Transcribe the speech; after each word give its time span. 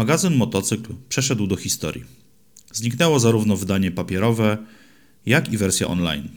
Magazyn 0.00 0.34
Motocykl 0.34 0.94
przeszedł 1.08 1.46
do 1.46 1.56
historii. 1.56 2.04
Zniknęło 2.72 3.20
zarówno 3.20 3.56
wydanie 3.56 3.90
papierowe, 3.90 4.58
jak 5.26 5.52
i 5.52 5.56
wersja 5.56 5.88
online. 5.88 6.28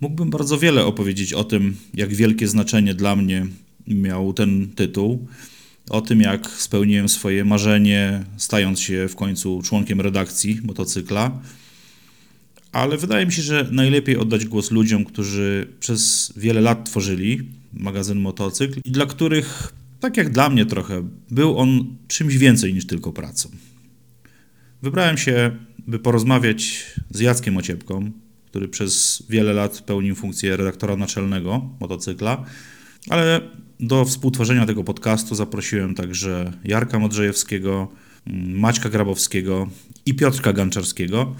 Mógłbym 0.00 0.30
bardzo 0.30 0.58
wiele 0.58 0.84
opowiedzieć 0.84 1.32
o 1.32 1.44
tym, 1.44 1.76
jak 1.94 2.14
wielkie 2.14 2.48
znaczenie 2.48 2.94
dla 2.94 3.16
mnie 3.16 3.46
miał 3.86 4.32
ten 4.32 4.68
tytuł, 4.68 5.28
o 5.90 6.00
tym, 6.00 6.20
jak 6.20 6.50
spełniłem 6.50 7.08
swoje 7.08 7.44
marzenie, 7.44 8.24
stając 8.36 8.80
się 8.80 9.08
w 9.08 9.16
końcu 9.16 9.62
członkiem 9.62 10.00
redakcji 10.00 10.60
motocykla. 10.64 11.40
Ale 12.72 12.96
wydaje 12.96 13.26
mi 13.26 13.32
się, 13.32 13.42
że 13.42 13.68
najlepiej 13.72 14.16
oddać 14.16 14.44
głos 14.44 14.70
ludziom, 14.70 15.04
którzy 15.04 15.68
przez 15.80 16.32
wiele 16.36 16.60
lat 16.60 16.84
tworzyli 16.84 17.42
magazyn 17.72 18.20
Motocykl 18.20 18.80
i 18.84 18.90
dla 18.90 19.06
których, 19.06 19.72
tak 20.00 20.16
jak 20.16 20.30
dla 20.30 20.50
mnie 20.50 20.66
trochę, 20.66 21.08
był 21.30 21.58
on 21.58 21.96
czymś 22.08 22.36
więcej 22.36 22.74
niż 22.74 22.86
tylko 22.86 23.12
pracą. 23.12 23.48
Wybrałem 24.82 25.18
się, 25.18 25.56
by 25.86 25.98
porozmawiać 25.98 26.86
z 27.10 27.20
Jackiem 27.20 27.56
Ociepką, 27.56 28.10
który 28.46 28.68
przez 28.68 29.22
wiele 29.28 29.52
lat 29.52 29.82
pełnił 29.82 30.14
funkcję 30.14 30.56
redaktora 30.56 30.96
naczelnego 30.96 31.70
motocykla, 31.80 32.44
ale 33.08 33.40
do 33.80 34.04
współtworzenia 34.04 34.66
tego 34.66 34.84
podcastu 34.84 35.34
zaprosiłem 35.34 35.94
także 35.94 36.52
Jarka 36.64 36.98
Modrzejewskiego, 36.98 37.88
Maćka 38.46 38.88
Grabowskiego 38.88 39.68
i 40.06 40.14
Piotrka 40.14 40.52
Ganczarskiego, 40.52 41.36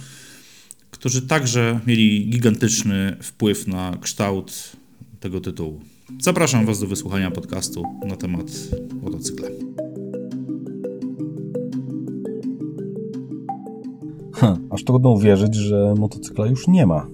którzy 0.90 1.22
także 1.22 1.80
mieli 1.86 2.28
gigantyczny 2.30 3.16
wpływ 3.22 3.66
na 3.66 3.96
kształt 4.00 4.72
tego 5.20 5.40
tytułu. 5.40 5.82
Zapraszam 6.16 6.66
Was 6.66 6.80
do 6.80 6.86
wysłuchania 6.86 7.30
podcastu 7.30 7.82
na 8.04 8.16
temat 8.16 8.46
motocykla. 9.02 9.48
Hm, 14.34 14.68
aż 14.70 14.84
trudno 14.84 15.10
uwierzyć, 15.10 15.54
że 15.54 15.94
motocykla 15.98 16.46
już 16.46 16.68
nie 16.68 16.86
ma. 16.86 17.06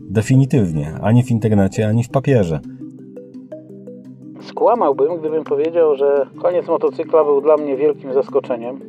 Definitywnie, 0.00 0.94
ani 1.02 1.24
w 1.24 1.30
internecie, 1.30 1.88
ani 1.88 2.04
w 2.04 2.08
papierze. 2.08 2.60
Skłamałbym, 4.40 5.16
gdybym 5.16 5.44
powiedział, 5.44 5.96
że 5.96 6.26
koniec 6.42 6.68
motocykla 6.68 7.24
był 7.24 7.40
dla 7.40 7.56
mnie 7.56 7.76
wielkim 7.76 8.12
zaskoczeniem. 8.12 8.80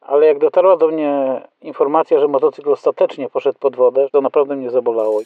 Ale 0.00 0.26
jak 0.26 0.38
dotarła 0.38 0.76
do 0.76 0.88
mnie 0.88 1.42
informacja, 1.62 2.20
że 2.20 2.28
motocykl 2.28 2.70
ostatecznie 2.70 3.28
poszedł 3.28 3.58
pod 3.58 3.76
wodę, 3.76 4.08
to 4.12 4.20
naprawdę 4.20 4.56
mnie 4.56 4.70
zabolało. 4.70 5.20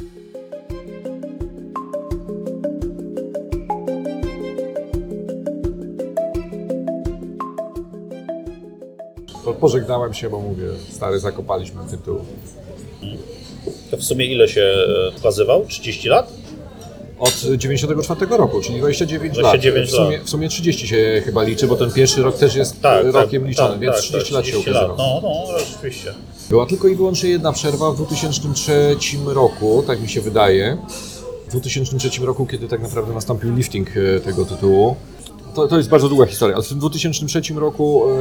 Pożegnałem 9.57 10.15
się, 10.15 10.31
bo 10.31 10.41
mówię, 10.41 10.65
stary, 10.91 11.19
zakopaliśmy 11.19 11.81
tytuł. 11.91 12.19
To 13.91 13.97
w 13.97 14.03
sumie 14.03 14.27
ile 14.27 14.49
się 14.49 14.61
e, 14.61 15.19
ukazywał? 15.19 15.67
30 15.67 16.09
lat? 16.09 16.33
Od 17.19 17.35
94 17.57 18.27
roku, 18.37 18.61
czyli 18.61 18.79
29, 18.79 19.34
29 19.34 19.93
lat. 19.93 20.01
W 20.01 20.05
sumie, 20.05 20.25
w 20.25 20.31
sumie 20.31 20.49
30 20.49 20.89
się 20.89 21.23
chyba 21.25 21.43
liczy, 21.43 21.67
bo 21.67 21.77
ten 21.77 21.93
pierwszy 21.93 22.23
rok 22.23 22.39
też 22.39 22.55
jest 22.55 22.77
rokiem 23.05 23.47
liczony, 23.47 23.79
więc 23.79 23.97
30 23.97 24.34
lat 24.34 24.47
się 24.47 24.59
ukazywał. 24.59 24.97
No, 24.99 25.21
no, 25.23 25.59
rzeczywiście. 25.59 26.15
Była 26.51 26.67
tylko 26.67 26.89
i 26.89 26.95
wyłącznie 26.95 27.31
jedna 27.31 27.53
przerwa 27.53 27.91
w 27.93 27.97
2003 27.97 28.99
roku, 29.27 29.84
tak 29.87 30.01
mi 30.01 30.09
się 30.09 30.21
wydaje. 30.21 30.79
W 31.49 31.51
2003 31.51 32.27
roku, 32.27 32.47
kiedy 32.47 32.69
tak 32.69 32.83
naprawdę 32.83 33.15
nastąpił 33.15 33.55
lifting 33.55 33.89
e, 33.97 34.21
tego 34.21 34.45
tytułu. 34.45 34.97
To, 35.55 35.69
to 35.69 35.77
jest 35.77 35.89
bardzo 35.89 36.09
długa 36.09 36.27
historia, 36.27 36.57
ale 36.57 36.65
w 36.65 36.69
tym 36.69 36.79
2003 36.79 37.41
roku 37.55 38.03
e, 38.05 38.15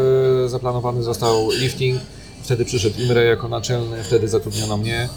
zaplanowany 0.56 1.04
został 1.04 1.52
lifting. 1.52 2.02
Wtedy 2.44 2.66
przyszedł 2.66 3.02
Imre 3.02 3.24
jako 3.24 3.48
naczelny, 3.48 4.04
wtedy 4.04 4.28
zatrudniono 4.28 4.78
mnie. 4.78 5.10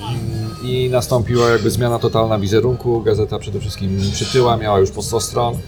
Mm, 0.00 0.56
I 0.62 0.88
nastąpiła 0.90 1.50
jakby 1.50 1.70
zmiana 1.70 1.98
totalna 1.98 2.38
wizerunku. 2.38 3.00
Gazeta 3.00 3.38
przede 3.38 3.60
wszystkim 3.60 4.00
przytyła, 4.12 4.56
miała 4.56 4.78
już 4.78 4.90
po 4.90 5.02
100 5.02 5.20
stron, 5.20 5.58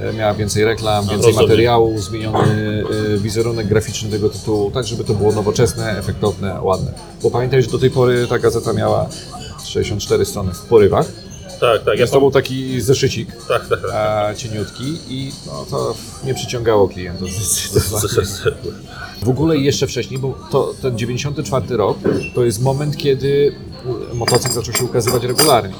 e, 0.00 0.12
miała 0.12 0.34
więcej 0.34 0.64
reklam, 0.64 1.04
więcej 1.04 1.16
rozumiem. 1.26 1.48
materiału, 1.48 1.98
zmieniony 1.98 2.84
e, 3.14 3.18
wizerunek 3.18 3.66
graficzny 3.66 4.10
tego 4.10 4.28
tytułu, 4.28 4.70
tak 4.70 4.86
żeby 4.86 5.04
to 5.04 5.14
było 5.14 5.32
nowoczesne, 5.32 5.98
efektowne, 5.98 6.60
ładne. 6.62 6.92
Bo 7.22 7.30
pamiętaj, 7.30 7.62
że 7.62 7.70
do 7.70 7.78
tej 7.78 7.90
pory 7.90 8.26
ta 8.26 8.38
gazeta 8.38 8.72
miała 8.72 9.08
64 9.64 10.24
strony 10.24 10.54
w 10.54 10.60
porywach. 10.60 11.06
Tak, 11.60 11.78
tak. 11.84 11.86
Ja 11.86 11.98
Więc 11.98 12.10
to 12.10 12.20
był 12.20 12.30
taki 12.30 12.80
zeszycik 12.80 13.28
Tak, 13.48 13.68
tak, 13.68 13.80
tak. 13.82 13.90
e, 14.32 14.36
cieniutki 14.36 14.98
i 15.08 15.32
no, 15.46 15.66
to 15.70 15.94
nie 16.24 16.34
przyciągało 16.34 16.88
klientów. 16.88 17.28
W 19.22 19.28
ogóle 19.28 19.56
jeszcze 19.56 19.86
wcześniej, 19.86 20.20
bo 20.20 20.38
to, 20.50 20.74
ten 20.82 20.98
94 20.98 21.76
rok 21.76 21.98
to 22.34 22.44
jest 22.44 22.62
moment, 22.62 22.96
kiedy 22.96 23.54
motocykl 24.14 24.54
zaczął 24.54 24.74
się 24.74 24.84
ukazywać 24.84 25.24
regularnie. 25.24 25.74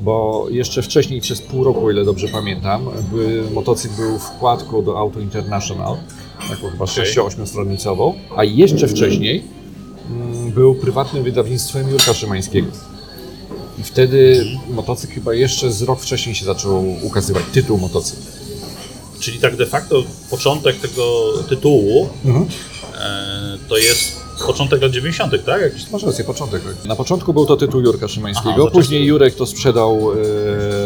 Bo 0.00 0.46
jeszcze 0.50 0.82
wcześniej, 0.82 1.20
przez 1.20 1.42
pół 1.42 1.64
roku, 1.64 1.86
o 1.86 1.90
ile 1.90 2.04
dobrze 2.04 2.28
pamiętam, 2.28 2.90
by, 3.12 3.42
motocykl 3.54 3.96
był 3.96 4.18
wkładką 4.18 4.84
do 4.84 4.98
Auto 4.98 5.20
International, 5.20 5.96
taką 6.48 6.70
chyba 6.70 6.84
6-8 6.84 7.46
stronnicową, 7.46 8.14
a 8.36 8.44
jeszcze 8.44 8.88
wcześniej 8.88 9.44
mm, 10.10 10.50
był 10.50 10.74
prywatnym 10.74 11.24
wydawnictwem 11.24 11.90
Jurka 11.90 12.14
Szymańskiego. 12.14 12.68
I 13.78 13.82
wtedy 13.82 14.46
motocykl 14.70 15.14
chyba 15.14 15.34
jeszcze 15.34 15.72
z 15.72 15.82
rok 15.82 16.00
wcześniej 16.00 16.34
się 16.34 16.44
zaczął 16.44 16.84
ukazywać, 17.02 17.42
tytuł 17.52 17.78
motocykl. 17.78 18.22
Czyli 19.20 19.38
tak 19.38 19.56
de 19.56 19.66
facto 19.66 20.02
początek 20.30 20.80
tego 20.80 21.32
tytułu 21.48 22.08
Mhm. 22.24 22.46
e, 22.98 23.58
to 23.68 23.76
jest 23.78 24.16
początek 24.46 24.82
lat 24.82 24.92
90., 24.92 25.32
tak? 25.46 25.60
Jakiś... 25.62 25.90
Masz 25.90 26.02
rację, 26.02 26.24
początek. 26.24 26.62
tak. 26.64 26.84
Na 26.84 26.96
początku 26.96 27.32
był 27.32 27.46
to 27.46 27.56
tytuł 27.56 27.80
Jurka 27.80 28.08
Szymańskiego, 28.08 28.62
Aha, 28.62 28.70
później 28.72 29.04
Jurek 29.04 29.34
to 29.34 29.46
sprzedał 29.46 30.12
e, 30.12 30.16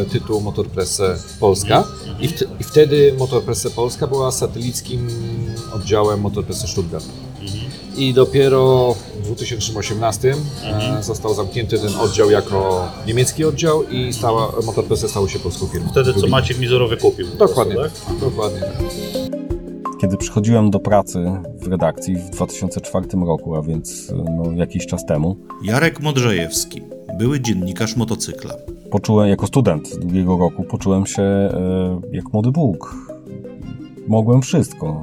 tytuł 0.05 0.41
Motorpresse 0.41 1.19
Polska 1.41 1.79
Mhm, 1.79 2.21
I, 2.21 2.29
wt- 2.29 2.47
i 2.61 2.65
wtedy 2.65 3.15
Motorpresse 3.19 3.71
Polska 3.71 4.07
była 4.07 4.33
satelickim 4.33 5.09
oddziałem 5.75 6.21
Motorpresse 6.21 6.69
Stuttgart. 6.69 7.05
Mhm. 7.41 7.61
I 7.97 8.15
dopiero 8.15 8.95
w 8.95 9.10
2018 9.35 10.35
Mhm. 10.65 10.97
e, 10.97 11.03
został 11.03 11.35
zamknięty 11.35 11.79
ten 11.79 11.95
oddział 12.01 12.31
jako 12.31 12.89
niemiecki 13.07 13.45
oddział 13.45 13.83
i 13.91 14.13
stała, 14.13 14.53
Motorpresse 14.67 15.09
stało 15.09 15.29
się 15.29 15.39
polską 15.39 15.67
firmą. 15.67 15.89
Wtedy 15.91 16.15
co 16.15 16.27
Maciek 16.27 16.59
Mizorowy 16.59 16.97
kupił. 16.97 17.27
po 17.29 17.37
Dokładnie, 17.47 17.75
prostu, 17.75 18.07
tak? 18.07 18.19
dokładnie 18.19 18.61
tak. 18.61 18.71
Kiedy 20.01 20.17
przychodziłem 20.17 20.71
do 20.71 20.81
pracy 20.81 21.25
w 21.61 21.67
redakcji 21.69 22.17
w 22.17 22.31
2004 22.31 23.07
roku, 23.27 23.55
a 23.57 23.63
więc 23.63 24.13
no, 24.37 24.53
jakiś 24.53 24.87
czas 24.87 25.07
temu, 25.07 25.37
Jarek 25.63 26.01
Modrzejewski, 26.01 26.83
były 27.19 27.41
dziennikarz 27.41 27.97
motocykla. 27.97 28.55
poczułem, 28.91 29.29
jako 29.29 29.47
student 29.47 29.97
drugiego 29.99 30.37
roku, 30.39 30.63
poczułem 30.65 31.07
się 31.07 31.23
e, 31.23 32.01
jak 32.13 32.33
młody 32.33 32.51
Bóg. 32.51 32.95
Mogłem 34.09 34.43
wszystko. 34.43 35.03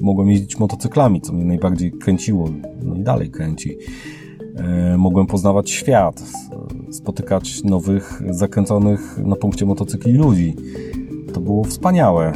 Mogłem 0.00 0.30
jeździć 0.30 0.58
motocyklami, 0.58 1.20
co 1.20 1.32
mnie 1.32 1.44
najbardziej 1.44 1.92
kręciło, 1.92 2.48
no 2.82 2.94
i 2.94 3.02
dalej 3.02 3.30
kręci. 3.30 3.76
E, 4.56 4.96
mogłem 4.98 5.26
poznawać 5.26 5.70
świat, 5.70 6.22
spotykać 6.90 7.64
nowych, 7.64 8.22
zakręconych 8.30 9.18
na 9.18 9.36
punkcie 9.36 9.66
motocykli 9.66 10.12
ludzi. 10.12 10.56
To 11.32 11.40
było 11.40 11.64
wspaniałe. 11.64 12.32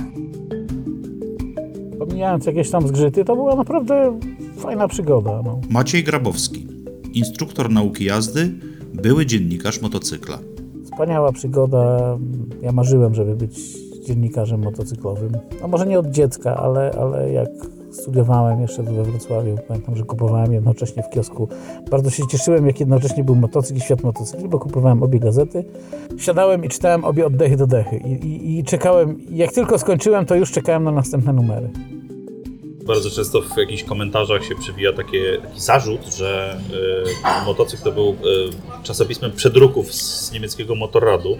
Pomijając 1.98 2.46
jakieś 2.46 2.70
tam 2.70 2.88
zgrzyty, 2.88 3.24
to 3.24 3.36
była 3.36 3.56
naprawdę 3.56 4.18
fajna 4.56 4.88
przygoda. 4.88 5.42
No. 5.44 5.60
Maciej 5.70 6.04
Grabowski, 6.04 6.66
instruktor 7.12 7.70
nauki 7.70 8.04
jazdy, 8.04 8.52
były 8.94 9.26
dziennikarz 9.26 9.82
motocykla. 9.82 10.38
Wspaniała 10.84 11.32
przygoda. 11.32 12.18
Ja 12.62 12.72
marzyłem, 12.72 13.14
żeby 13.14 13.36
być 13.36 13.83
dziennikarzem 14.04 14.62
motocyklowym. 14.62 15.32
No 15.60 15.68
może 15.68 15.86
nie 15.86 15.98
od 15.98 16.10
dziecka, 16.10 16.56
ale, 16.56 16.90
ale 17.00 17.32
jak 17.32 17.48
studiowałem 17.94 18.60
jeszcze 18.60 18.82
we 18.82 19.02
Wrocławiu, 19.02 19.58
pamiętam, 19.68 19.96
że 19.96 20.04
kupowałem 20.04 20.52
jednocześnie 20.52 21.02
w 21.02 21.10
kiosku. 21.14 21.48
Bardzo 21.90 22.10
się 22.10 22.26
cieszyłem, 22.26 22.66
jak 22.66 22.80
jednocześnie 22.80 23.24
był 23.24 23.34
motocykl 23.34 23.78
i 23.78 23.82
świat 23.82 24.02
motocykli, 24.02 24.48
bo 24.48 24.58
kupowałem 24.58 25.02
obie 25.02 25.18
gazety. 25.18 25.64
Siadałem 26.18 26.64
i 26.64 26.68
czytałem 26.68 27.04
obie 27.04 27.26
oddechy 27.26 27.56
do 27.56 27.66
dechy 27.66 27.96
i, 27.96 28.12
i, 28.12 28.58
i 28.58 28.64
czekałem, 28.64 29.18
jak 29.30 29.52
tylko 29.52 29.78
skończyłem, 29.78 30.26
to 30.26 30.34
już 30.34 30.52
czekałem 30.52 30.84
na 30.84 30.90
następne 30.90 31.32
numery. 31.32 31.70
Bardzo 32.86 33.10
często 33.10 33.42
w 33.42 33.56
jakichś 33.56 33.84
komentarzach 33.84 34.44
się 34.44 34.54
przewija 34.54 34.92
takie, 34.92 35.38
taki 35.42 35.60
zarzut, 35.60 36.14
że 36.14 36.60
y, 37.42 37.46
motocykl 37.46 37.82
to 37.82 37.92
był 37.92 38.08
y, 38.10 38.14
czasopismem 38.82 39.32
przedruków 39.32 39.92
z 39.92 40.32
niemieckiego 40.32 40.74
Motorradu. 40.74 41.38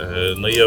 Y, 0.00 0.04
no 0.38 0.48
i 0.48 0.54
ja 0.54 0.64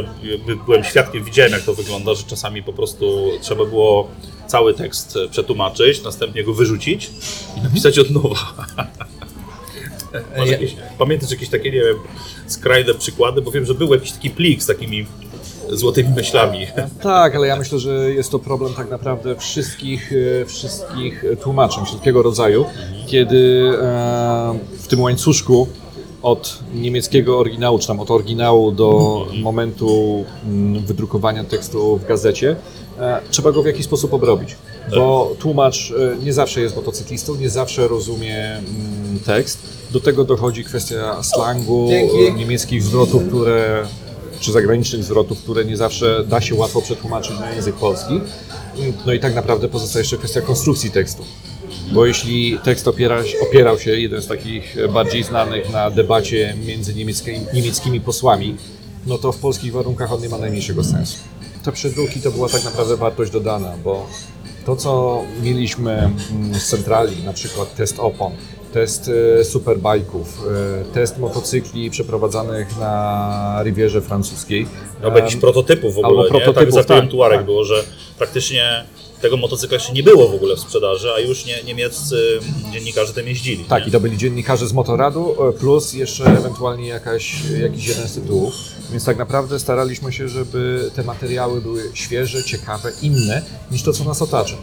byłem 0.65 0.83
świadkiem, 0.83 1.23
widziałem 1.23 1.51
jak 1.51 1.61
to 1.61 1.73
wygląda, 1.73 2.13
że 2.13 2.23
czasami 2.23 2.63
po 2.63 2.73
prostu 2.73 3.31
trzeba 3.41 3.65
było 3.65 4.09
cały 4.47 4.73
tekst 4.73 5.17
przetłumaczyć, 5.31 6.03
następnie 6.03 6.43
go 6.43 6.53
wyrzucić 6.53 7.09
i 7.57 7.61
napisać 7.61 7.99
od 7.99 8.09
nowa. 8.09 8.53
Masz 10.37 10.49
jakieś, 10.49 10.75
pamiętasz 10.97 11.31
jakieś 11.31 11.49
takie, 11.49 11.71
nie 11.71 11.79
wiem, 11.79 11.97
skrajne 12.47 12.93
przykłady? 12.93 13.41
Bo 13.41 13.51
wiem, 13.51 13.65
że 13.65 13.73
był 13.73 13.93
jakiś 13.93 14.11
taki 14.11 14.29
plik 14.29 14.63
z 14.63 14.65
takimi 14.65 15.05
złotymi 15.69 16.09
myślami. 16.09 16.67
Tak, 17.01 17.35
ale 17.35 17.47
ja 17.47 17.55
myślę, 17.55 17.79
że 17.79 18.11
jest 18.11 18.31
to 18.31 18.39
problem 18.39 18.73
tak 18.73 18.89
naprawdę 18.89 19.35
wszystkich, 19.35 20.13
e, 20.41 20.45
wszystkich 20.45 21.23
tłumaczeń, 21.43 21.85
wszelkiego 21.85 22.21
rodzaju, 22.21 22.65
kiedy 23.07 23.71
e, 23.81 24.59
w 24.79 24.87
tym 24.87 25.01
łańcuszku 25.01 25.67
od 26.21 26.59
niemieckiego 26.73 27.39
oryginału, 27.39 27.79
czy 27.79 27.87
tam 27.87 27.99
od 27.99 28.11
oryginału 28.11 28.71
do 28.71 29.27
momentu 29.41 30.25
mm, 30.45 30.85
wydrukowania 30.85 31.43
tekstu 31.43 31.97
w 31.97 32.05
gazecie, 32.05 32.55
e, 32.99 33.21
trzeba 33.29 33.51
go 33.51 33.63
w 33.63 33.65
jakiś 33.65 33.85
sposób 33.85 34.13
obrobić. 34.13 34.55
Bo 34.95 35.35
tłumacz 35.39 35.91
e, 35.91 36.23
nie 36.25 36.33
zawsze 36.33 36.61
jest 36.61 36.75
motocyklistą, 36.75 37.35
nie 37.35 37.49
zawsze 37.49 37.87
rozumie 37.87 38.37
mm, 38.45 39.19
tekst. 39.25 39.59
Do 39.91 39.99
tego 39.99 40.23
dochodzi 40.23 40.63
kwestia 40.63 41.23
slangu, 41.23 41.89
e, 42.27 42.31
niemieckich 42.31 42.83
zwrotów, 42.83 43.23
które 43.27 43.83
czy 44.39 44.51
zagranicznych 44.51 45.03
zwrotów, 45.03 45.43
które 45.43 45.65
nie 45.65 45.77
zawsze 45.77 46.23
da 46.27 46.41
się 46.41 46.55
łatwo 46.55 46.81
przetłumaczyć 46.81 47.39
na 47.39 47.51
język 47.51 47.75
polski. 47.75 48.21
No 49.05 49.13
i 49.13 49.19
tak 49.19 49.35
naprawdę 49.35 49.67
pozostaje 49.67 50.01
jeszcze 50.01 50.17
kwestia 50.17 50.41
konstrukcji 50.41 50.91
tekstu. 50.91 51.23
Bo 51.91 52.05
jeśli 52.05 52.59
tekst 52.63 52.87
opiera, 52.87 53.23
opierał 53.49 53.79
się, 53.79 53.99
jeden 53.99 54.21
z 54.21 54.27
takich 54.27 54.77
bardziej 54.93 55.23
znanych, 55.23 55.69
na 55.69 55.91
debacie 55.91 56.55
między 56.65 56.93
niemieckimi, 56.93 57.39
niemieckimi 57.53 58.01
posłami, 58.01 58.55
no 59.05 59.17
to 59.17 59.31
w 59.31 59.37
polskich 59.37 59.73
warunkach 59.73 60.13
on 60.13 60.21
nie 60.21 60.29
ma 60.29 60.37
najmniejszego 60.37 60.83
sensu. 60.83 61.17
Te 61.63 61.71
przedruki 61.71 62.21
to 62.21 62.31
była 62.31 62.49
tak 62.49 62.63
naprawdę 62.63 62.97
wartość 62.97 63.31
dodana, 63.31 63.73
bo 63.83 64.07
to, 64.65 64.75
co 64.75 65.23
mieliśmy 65.43 65.91
mm, 65.91 66.55
z 66.59 66.67
centrali, 66.67 67.23
na 67.23 67.33
przykład 67.33 67.75
test 67.75 67.99
opon, 67.99 68.31
test 68.73 69.11
e, 69.39 69.43
superbajków, 69.43 70.43
e, 70.81 70.93
test 70.93 71.17
motocykli 71.17 71.89
przeprowadzanych 71.89 72.77
na 72.79 73.61
Rivierze 73.63 74.01
Francuskiej. 74.01 74.67
Albo 75.03 75.17
jakichś 75.17 75.35
prototypów 75.35 75.95
w 75.95 75.97
ogóle, 75.97 76.09
albo 76.09 76.23
nie? 76.23 76.29
prototypów, 76.29 76.75
tak 76.75 76.85
tak, 76.85 77.09
Tuareg 77.09 77.39
tak. 77.39 77.45
było, 77.45 77.63
że 77.63 77.83
praktycznie 78.17 78.85
tego 79.21 79.37
motocykla 79.37 79.75
jeszcze 79.75 79.93
nie 79.93 80.03
było 80.03 80.27
w 80.27 80.35
ogóle 80.35 80.55
w 80.55 80.59
sprzedaży, 80.59 81.11
a 81.15 81.19
już 81.19 81.45
nie, 81.45 81.63
niemieccy 81.63 82.39
dziennikarze 82.73 83.13
tym 83.13 83.27
jeździli. 83.27 83.63
Tak, 83.63 83.83
nie? 83.83 83.89
i 83.89 83.91
to 83.91 83.99
byli 83.99 84.17
dziennikarze 84.17 84.67
z 84.67 84.73
Motoradu, 84.73 85.49
e, 85.49 85.53
plus 85.53 85.93
jeszcze 85.93 86.23
ewentualnie 86.23 86.87
jakaś, 86.87 87.35
jakiś 87.61 87.87
jeden 87.87 88.07
z 88.07 88.13
tytułów. 88.13 88.53
Więc 88.91 89.05
tak 89.05 89.17
naprawdę 89.17 89.59
staraliśmy 89.59 90.13
się, 90.13 90.27
żeby 90.27 90.91
te 90.95 91.03
materiały 91.03 91.61
były 91.61 91.83
świeże, 91.93 92.43
ciekawe, 92.43 92.91
inne 93.01 93.41
niż 93.71 93.83
to, 93.83 93.93
co 93.93 94.03
nas 94.03 94.21
otacza. 94.21 94.55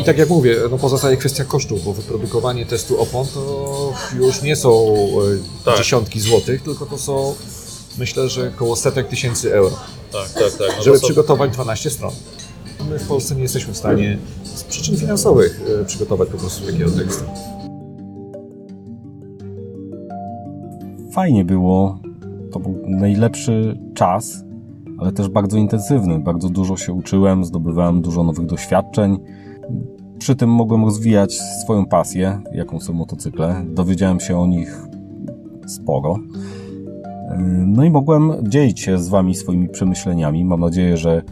I 0.00 0.04
tak 0.04 0.18
jak 0.18 0.28
mówię, 0.28 0.56
no 0.70 0.78
pozostaje 0.78 1.16
kwestia 1.16 1.44
kosztów, 1.44 1.84
bo 1.84 1.92
wyprodukowanie 1.92 2.66
testu 2.66 3.00
opon 3.02 3.26
to 3.34 3.92
już 4.18 4.42
nie 4.42 4.56
są 4.56 4.70
e, 4.86 5.64
Tak. 5.64 5.78
dziesiątki 5.78 6.20
złotych, 6.20 6.62
tylko 6.62 6.86
to 6.86 6.98
są 6.98 7.34
myślę, 7.98 8.28
że 8.28 8.48
około 8.56 8.76
setek 8.76 9.08
tysięcy 9.08 9.54
euro, 9.54 9.76
Tak, 10.12 10.28
tak, 10.30 10.52
tak. 10.52 10.74
No 10.78 10.82
żeby 10.82 10.98
są- 10.98 11.04
przygotować 11.04 11.50
12 11.50 11.90
stron. 11.90 12.12
My 12.90 12.98
w 12.98 13.08
Polsce 13.08 13.34
nie 13.34 13.42
jesteśmy 13.42 13.74
w 13.74 13.76
stanie 13.76 14.18
z 14.44 14.64
przyczyn 14.64 14.96
finansowych 14.96 15.60
e, 15.80 15.84
przygotować 15.84 16.28
po 16.28 16.38
prostu 16.38 16.66
takiego 16.66 16.90
tekstu. 16.90 17.24
Fajnie 21.12 21.44
było. 21.44 21.98
To 22.52 22.60
był 22.60 22.74
najlepszy 22.86 23.78
czas, 23.94 24.44
ale 24.98 25.12
też 25.12 25.28
bardzo 25.28 25.56
intensywny. 25.56 26.18
Bardzo 26.18 26.48
dużo 26.48 26.76
się 26.76 26.92
uczyłem, 26.92 27.44
zdobywałem 27.44 28.02
dużo 28.02 28.24
nowych 28.24 28.46
doświadczeń. 28.46 29.18
Przy 30.18 30.36
tym 30.36 30.50
mogłem 30.50 30.84
rozwijać 30.84 31.34
swoją 31.34 31.86
pasję, 31.86 32.40
jaką 32.52 32.80
są 32.80 32.92
motocykle. 32.92 33.64
Dowiedziałem 33.68 34.20
się 34.20 34.38
o 34.38 34.46
nich 34.46 34.86
sporo. 35.66 36.18
No 37.66 37.84
i 37.84 37.90
mogłem 37.90 38.32
dzielić 38.48 38.80
się 38.80 38.98
z 38.98 39.08
Wami 39.08 39.34
swoimi 39.34 39.68
przemyśleniami. 39.68 40.44
Mam 40.44 40.60
nadzieję, 40.60 40.96
że 40.96 41.22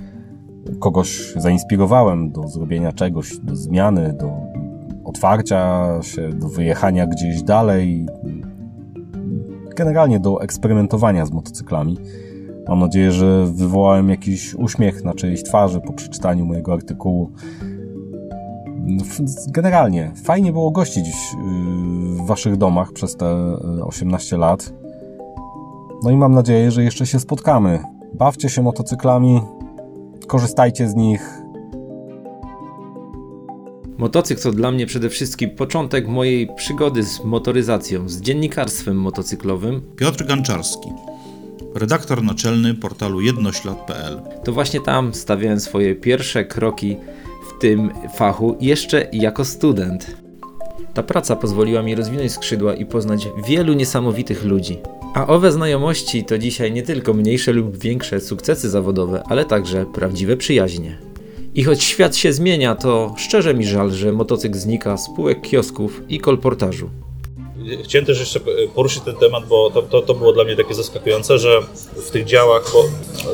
kogoś 0.78 1.34
zainspirowałem 1.36 2.30
do 2.30 2.48
zrobienia 2.48 2.92
czegoś, 2.92 3.38
do 3.38 3.56
zmiany, 3.56 4.14
do 4.20 4.32
otwarcia 5.04 5.88
się, 6.02 6.28
do 6.28 6.48
wyjechania 6.48 7.06
gdzieś 7.06 7.42
dalej, 7.42 8.06
generalnie 9.76 10.20
do 10.20 10.42
eksperymentowania 10.42 11.26
z 11.26 11.32
motocyklami. 11.32 11.98
Mam 12.68 12.78
nadzieję, 12.78 13.12
że 13.12 13.46
wywołałem 13.46 14.08
jakiś 14.08 14.54
uśmiech 14.54 15.04
na 15.04 15.14
czyjejś 15.14 15.42
twarzy 15.42 15.80
po 15.80 15.92
przeczytaniu 15.92 16.46
mojego 16.46 16.72
artykułu. 16.72 17.30
F- 19.00 19.20
Generalnie 19.48 20.12
fajnie 20.24 20.52
było 20.52 20.70
gościć 20.70 21.06
yy, 21.06 22.22
w 22.22 22.26
Waszych 22.26 22.56
domach 22.56 22.92
przez 22.92 23.16
te 23.16 23.56
yy, 23.76 23.84
18 23.84 24.36
lat. 24.36 24.72
No 26.02 26.10
i 26.10 26.16
mam 26.16 26.32
nadzieję, 26.34 26.70
że 26.70 26.82
jeszcze 26.82 27.06
się 27.06 27.20
spotkamy. 27.20 27.78
Bawcie 28.14 28.48
się 28.48 28.62
motocyklami, 28.62 29.40
korzystajcie 30.26 30.88
z 30.88 30.94
nich, 30.94 31.42
Motocykl 33.98 34.42
to 34.42 34.52
dla 34.52 34.70
mnie 34.70 34.86
przede 34.86 35.08
wszystkim 35.08 35.50
początek 35.50 36.08
mojej 36.08 36.48
przygody 36.56 37.02
z 37.02 37.24
motoryzacją, 37.24 38.08
z 38.08 38.20
dziennikarstwem 38.20 39.00
motocyklowym. 39.00 39.82
Piotr 39.96 40.26
Ganczarski, 40.26 40.88
redaktor 41.74 42.22
naczelny 42.22 42.74
portalu 42.74 43.20
jednoślad.pl. 43.20 44.20
To 44.44 44.52
właśnie 44.52 44.80
tam 44.80 45.14
stawiałem 45.14 45.60
swoje 45.60 45.94
pierwsze 45.94 46.44
kroki 46.44 46.96
w 47.58 47.60
tym 47.60 47.90
fachu, 48.14 48.56
jeszcze 48.60 49.06
jako 49.12 49.44
student. 49.44 50.16
Ta 50.94 51.02
praca 51.02 51.36
pozwoliła 51.36 51.82
mi 51.82 51.94
rozwinąć 51.94 52.32
skrzydła 52.32 52.74
i 52.74 52.86
poznać 52.86 53.28
wielu 53.48 53.72
niesamowitych 53.72 54.44
ludzi. 54.44 54.78
A 55.14 55.26
owe 55.26 55.52
znajomości 55.52 56.24
to 56.24 56.38
dzisiaj 56.38 56.72
nie 56.72 56.82
tylko 56.82 57.14
mniejsze 57.14 57.52
lub 57.52 57.78
większe 57.78 58.20
sukcesy 58.20 58.70
zawodowe, 58.70 59.22
ale 59.26 59.44
także 59.44 59.86
prawdziwe 59.86 60.36
przyjaźnie. 60.36 60.98
I 61.54 61.64
choć 61.64 61.82
świat 61.82 62.16
się 62.16 62.32
zmienia, 62.32 62.74
to 62.74 63.14
szczerze 63.16 63.54
mi 63.54 63.64
żal, 63.64 63.90
że 63.90 64.12
motocykl 64.12 64.58
znika 64.58 64.96
z 64.96 65.14
półek 65.16 65.40
kiosków 65.40 66.02
i 66.08 66.20
kolportażu. 66.20 66.90
Chciałem 67.84 68.06
też 68.06 68.20
jeszcze 68.20 68.40
poruszyć 68.74 69.02
ten 69.04 69.16
temat, 69.16 69.46
bo 69.46 69.70
to, 69.70 69.82
to, 69.82 70.02
to 70.02 70.14
było 70.14 70.32
dla 70.32 70.44
mnie 70.44 70.56
takie 70.56 70.74
zaskakujące, 70.74 71.38
że 71.38 71.60
w 72.06 72.10
tych 72.10 72.24
działach 72.24 72.70
bo, 72.72 72.84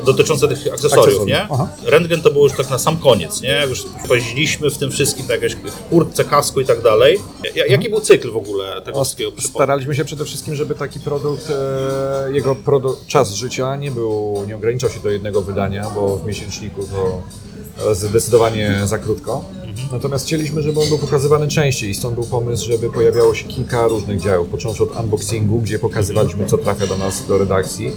dotyczące 0.05 0.47
tych 0.47 0.73
akcesoriów, 0.73 1.25
nie? 1.25 1.47
aha. 1.51 1.67
Rentgen 1.85 2.21
to 2.21 2.31
było 2.31 2.47
już 2.47 2.57
tak 2.57 2.69
na 2.69 2.77
sam 2.79 2.97
koniec, 2.97 3.41
nie? 3.41 3.65
Już 3.69 3.85
pojeździliśmy 4.07 4.69
w 4.69 4.77
tym 4.77 4.91
wszystkim, 4.91 5.27
tak 5.27 5.41
jakieś 5.41 5.57
kurtce, 5.89 6.23
kasku 6.23 6.61
i 6.61 6.65
tak 6.65 6.81
dalej. 6.81 7.19
Ja- 7.55 7.65
Jaki 7.65 7.89
był 7.89 7.99
cykl 7.99 8.31
w 8.31 8.37
ogóle 8.37 8.81
tego 8.81 9.03
wszystkiego? 9.03 9.31
Staraliśmy 9.41 9.95
się 9.95 10.05
przede 10.05 10.25
wszystkim, 10.25 10.55
żeby 10.55 10.75
taki 10.75 10.99
produkt, 10.99 11.49
e, 11.49 12.29
jego 12.33 12.55
produ- 12.55 12.95
czas 13.07 13.33
życia 13.33 13.75
nie 13.75 13.91
był, 13.91 14.43
nie 14.47 14.55
ograniczał 14.55 14.89
się 14.89 14.99
do 14.99 15.09
jednego 15.09 15.41
wydania, 15.41 15.89
bo 15.95 16.17
w 16.17 16.25
miesięczniku 16.25 16.83
to 16.83 17.21
e, 17.54 17.54
zdecydowanie 17.93 18.81
za 18.85 18.97
krótko. 18.97 19.45
Natomiast 19.91 20.25
chcieliśmy, 20.25 20.61
żeby 20.61 20.79
on 20.79 20.89
był 20.89 20.97
pokazywany 20.97 21.47
częściej 21.47 21.89
i 21.89 21.95
stąd 21.95 22.15
był 22.15 22.23
pomysł, 22.23 22.65
żeby 22.65 22.89
pojawiało 22.89 23.33
się 23.33 23.47
kilka 23.47 23.87
różnych 23.87 24.21
działów, 24.21 24.47
począwszy 24.47 24.83
od 24.83 24.99
unboxingu, 24.99 25.61
gdzie 25.61 25.79
pokazywaliśmy, 25.79 26.45
co 26.45 26.57
trafia 26.57 26.87
do 26.87 26.97
nas 26.97 27.27
do 27.27 27.37
redakcji, 27.37 27.91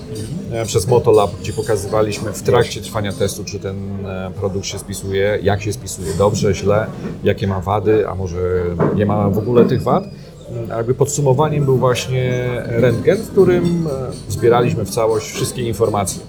e, 0.52 0.66
przez 0.66 0.86
Motolab, 0.86 1.30
gdzie 1.40 1.52
pokazywaliśmy 1.52 2.32
w 2.32 2.42
trakcie 2.42 2.80
trwania 2.80 3.12
testu, 3.12 3.44
czy 3.44 3.58
ten 3.58 4.06
e, 4.06 4.30
produkt 4.40 4.66
się 4.66 4.78
spisuje, 4.78 5.38
jak 5.42 5.62
się 5.62 5.72
spisuje, 5.72 6.14
dobrze, 6.18 6.54
źle, 6.54 6.86
jakie 7.24 7.46
ma 7.46 7.60
wady, 7.60 8.08
a 8.08 8.14
może 8.14 8.64
nie 8.94 9.06
ma 9.06 9.30
w 9.30 9.38
ogóle 9.38 9.64
tych 9.64 9.82
wad. 9.82 10.04
A 10.72 10.76
jakby 10.76 10.94
podsumowaniem 10.94 11.64
był 11.64 11.78
właśnie 11.78 12.48
rentgen, 12.66 13.16
w 13.16 13.30
którym 13.30 13.86
e, 13.86 13.90
zbieraliśmy 14.28 14.84
w 14.84 14.90
całość 14.90 15.26
wszystkie 15.26 15.62
informacje. 15.62 16.20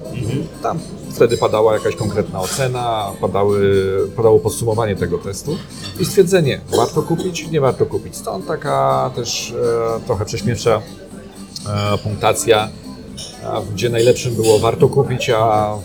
Tam 0.64 0.80
wtedy 1.20 1.38
padała 1.38 1.74
jakaś 1.74 1.96
konkretna 1.96 2.40
ocena, 2.42 3.12
padały, 3.22 3.86
padało 4.16 4.40
podsumowanie 4.40 4.96
tego 4.96 5.18
testu 5.18 5.58
i 6.00 6.06
stwierdzenie, 6.06 6.62
warto 6.78 7.02
kupić, 7.02 7.48
nie 7.48 7.62
warto 7.62 7.86
kupić. 7.86 8.16
Stąd 8.16 8.48
taka 8.48 9.12
też 9.16 9.52
e, 9.52 10.00
trochę 10.06 10.26
prześmiewcza 10.26 10.82
e, 11.94 11.98
punktacja, 11.98 12.70
a, 13.46 13.62
gdzie 13.74 13.90
najlepszym 13.90 14.36
było 14.36 14.60
warto 14.60 14.90
kupić, 14.90 15.30
a 15.30 15.76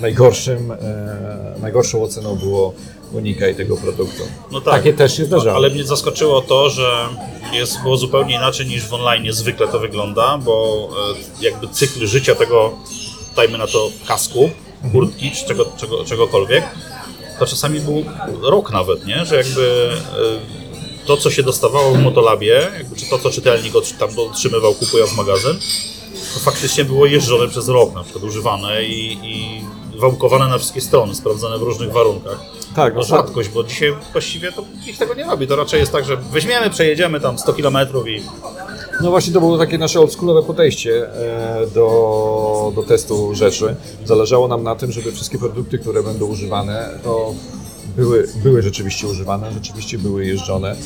najgorszym, 0.00 0.72
e, 0.72 1.54
najgorszą 1.60 2.02
oceną 2.02 2.36
było 2.36 2.72
unikaj 3.12 3.54
tego 3.54 3.76
produktu. 3.76 4.22
No 4.52 4.60
tak. 4.60 4.74
Takie 4.74 4.92
też 4.92 5.16
się 5.16 5.24
zdarzało. 5.24 5.56
Ale 5.56 5.70
mnie 5.70 5.84
zaskoczyło 5.84 6.40
to, 6.40 6.70
że 6.70 7.08
jest, 7.52 7.82
było 7.82 7.96
zupełnie 7.96 8.34
inaczej 8.34 8.66
niż 8.66 8.86
w 8.86 8.94
online 8.94 9.32
zwykle 9.32 9.68
to 9.68 9.78
wygląda, 9.78 10.38
bo 10.38 10.88
e, 11.40 11.44
jakby 11.44 11.68
cykl 11.68 12.06
życia 12.06 12.34
tego, 12.34 12.72
dajmy 13.36 13.58
na 13.58 13.66
to 13.66 13.90
kasku, 14.08 14.50
kurtki 14.92 15.30
czy 15.30 15.46
czego, 15.46 15.66
czego, 15.76 16.04
czegokolwiek, 16.04 16.64
to 17.38 17.46
czasami 17.46 17.80
był 17.80 18.04
rok 18.42 18.72
nawet, 18.72 19.06
nie? 19.06 19.24
Że 19.24 19.36
jakby 19.36 19.90
e, 21.02 21.06
to, 21.06 21.16
co 21.16 21.30
się 21.30 21.42
dostawało 21.42 21.92
w 21.92 21.98
Motolabie, 21.98 22.70
jakby, 22.78 22.96
czy 22.96 23.10
to, 23.10 23.18
co 23.18 23.30
czytelnik 23.30 23.72
tam 23.98 24.08
otrzymywał 24.18 24.74
kupując 24.74 25.16
magazyn, 25.16 25.58
to 26.34 26.40
faktycznie 26.40 26.84
było 26.84 27.06
jeżdżone 27.06 27.48
przez 27.48 27.68
rok, 27.68 27.94
na 27.94 28.02
przykład 28.04 28.24
używane 28.24 28.84
i, 28.84 29.18
i 29.22 29.64
wałkowane 29.98 30.48
na 30.48 30.58
wszystkie 30.58 30.80
strony, 30.80 31.14
sprawdzone 31.14 31.58
w 31.58 31.62
różnych 31.62 31.92
warunkach. 31.92 32.40
Tak, 32.76 32.94
No 32.94 33.00
no, 33.00 33.06
rzadkość, 33.06 33.48
bo 33.48 33.64
dzisiaj 33.64 33.96
właściwie 34.12 34.52
to 34.52 34.64
nikt 34.86 34.98
tego 34.98 35.14
nie 35.14 35.24
robi. 35.24 35.46
To 35.46 35.56
raczej 35.56 35.80
jest 35.80 35.92
tak, 35.92 36.04
że 36.04 36.16
weźmiemy, 36.16 36.70
przejedziemy 36.70 37.20
tam 37.20 37.38
100 37.38 37.54
km 37.54 37.76
i 38.06 38.22
No 39.02 39.10
właśnie 39.10 39.32
to 39.32 39.40
było 39.40 39.58
takie 39.58 39.78
nasze 39.78 40.00
oldschoolowe 40.00 40.42
podejście 40.42 41.14
e, 41.14 41.66
do, 41.74 42.72
do 42.74 42.82
testu 42.82 43.34
rzeczy. 43.34 43.76
Zależało 44.04 44.48
nam 44.48 44.62
na 44.62 44.74
tym, 44.74 44.92
żeby 44.92 45.12
wszystkie 45.12 45.38
produkty, 45.38 45.78
które 45.78 46.02
będą 46.02 46.26
używane, 46.26 46.88
to 47.04 47.34
były, 47.96 48.28
były 48.42 48.62
rzeczywiście 48.62 49.06
używane, 49.06 49.52
rzeczywiście 49.52 49.98
były 49.98 50.26
jeżdżone. 50.26 50.76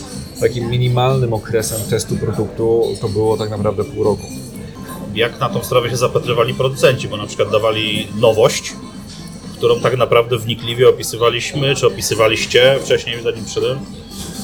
Takim 0.41 0.71
minimalnym 0.71 1.33
okresem 1.33 1.81
testu 1.91 2.17
produktu 2.17 2.83
to 3.01 3.09
było 3.09 3.37
tak 3.37 3.51
naprawdę 3.51 3.85
pół 3.85 4.05
roku. 4.05 4.27
Jak 5.15 5.41
na 5.41 5.49
tą 5.49 5.65
sprawę 5.65 5.91
się 5.91 5.97
zapatrywali 5.97 6.55
producenci, 6.55 7.09
bo 7.09 7.17
na 7.17 7.27
przykład 7.27 7.51
dawali 7.51 8.09
nowość, 8.21 8.73
którą 9.57 9.81
tak 9.81 9.97
naprawdę 9.97 10.39
wnikliwie 10.39 10.89
opisywaliśmy, 10.89 11.75
czy 11.75 11.87
opisywaliście 11.87 12.79
wcześniej, 12.81 13.23
zanim 13.23 13.45
przyszedłem, 13.45 13.79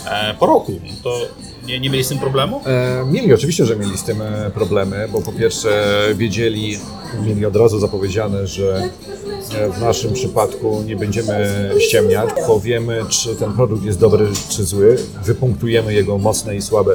e, 0.07 0.35
po 0.35 0.47
roku. 0.47 0.81
To 1.03 1.21
nie, 1.67 1.81
nie 1.81 1.91
mieli 1.91 2.05
z 2.05 2.09
tym 2.09 2.19
problemu? 2.19 2.61
E, 2.67 3.05
mieli, 3.13 3.35
oczywiście, 3.35 3.67
że 3.67 3.77
mieli 3.77 3.99
z 3.99 4.03
tym 4.03 4.23
e, 4.23 4.51
problemy, 4.51 5.09
bo 5.13 5.23
po 5.23 5.33
pierwsze 5.33 5.99
wiedzieli, 6.15 6.79
mieli 7.23 7.47
od 7.47 7.57
razu 7.57 7.79
zapowiedziane, 7.79 8.47
że 8.47 8.91
e, 9.55 9.71
w 9.71 9.81
naszym 9.81 10.13
przypadku 10.13 10.83
nie 10.87 10.97
będziemy 10.97 11.71
ściemniać, 11.79 12.31
powiemy, 12.47 13.05
czy 13.09 13.37
ten 13.37 13.53
produkt 13.53 13.85
jest 13.85 13.99
dobry, 13.99 14.27
czy 14.49 14.65
zły, 14.65 14.99
wypunktujemy 15.25 15.95
jego 15.95 16.19
mocne 16.19 16.57
i 16.57 16.63
słabe 16.63 16.95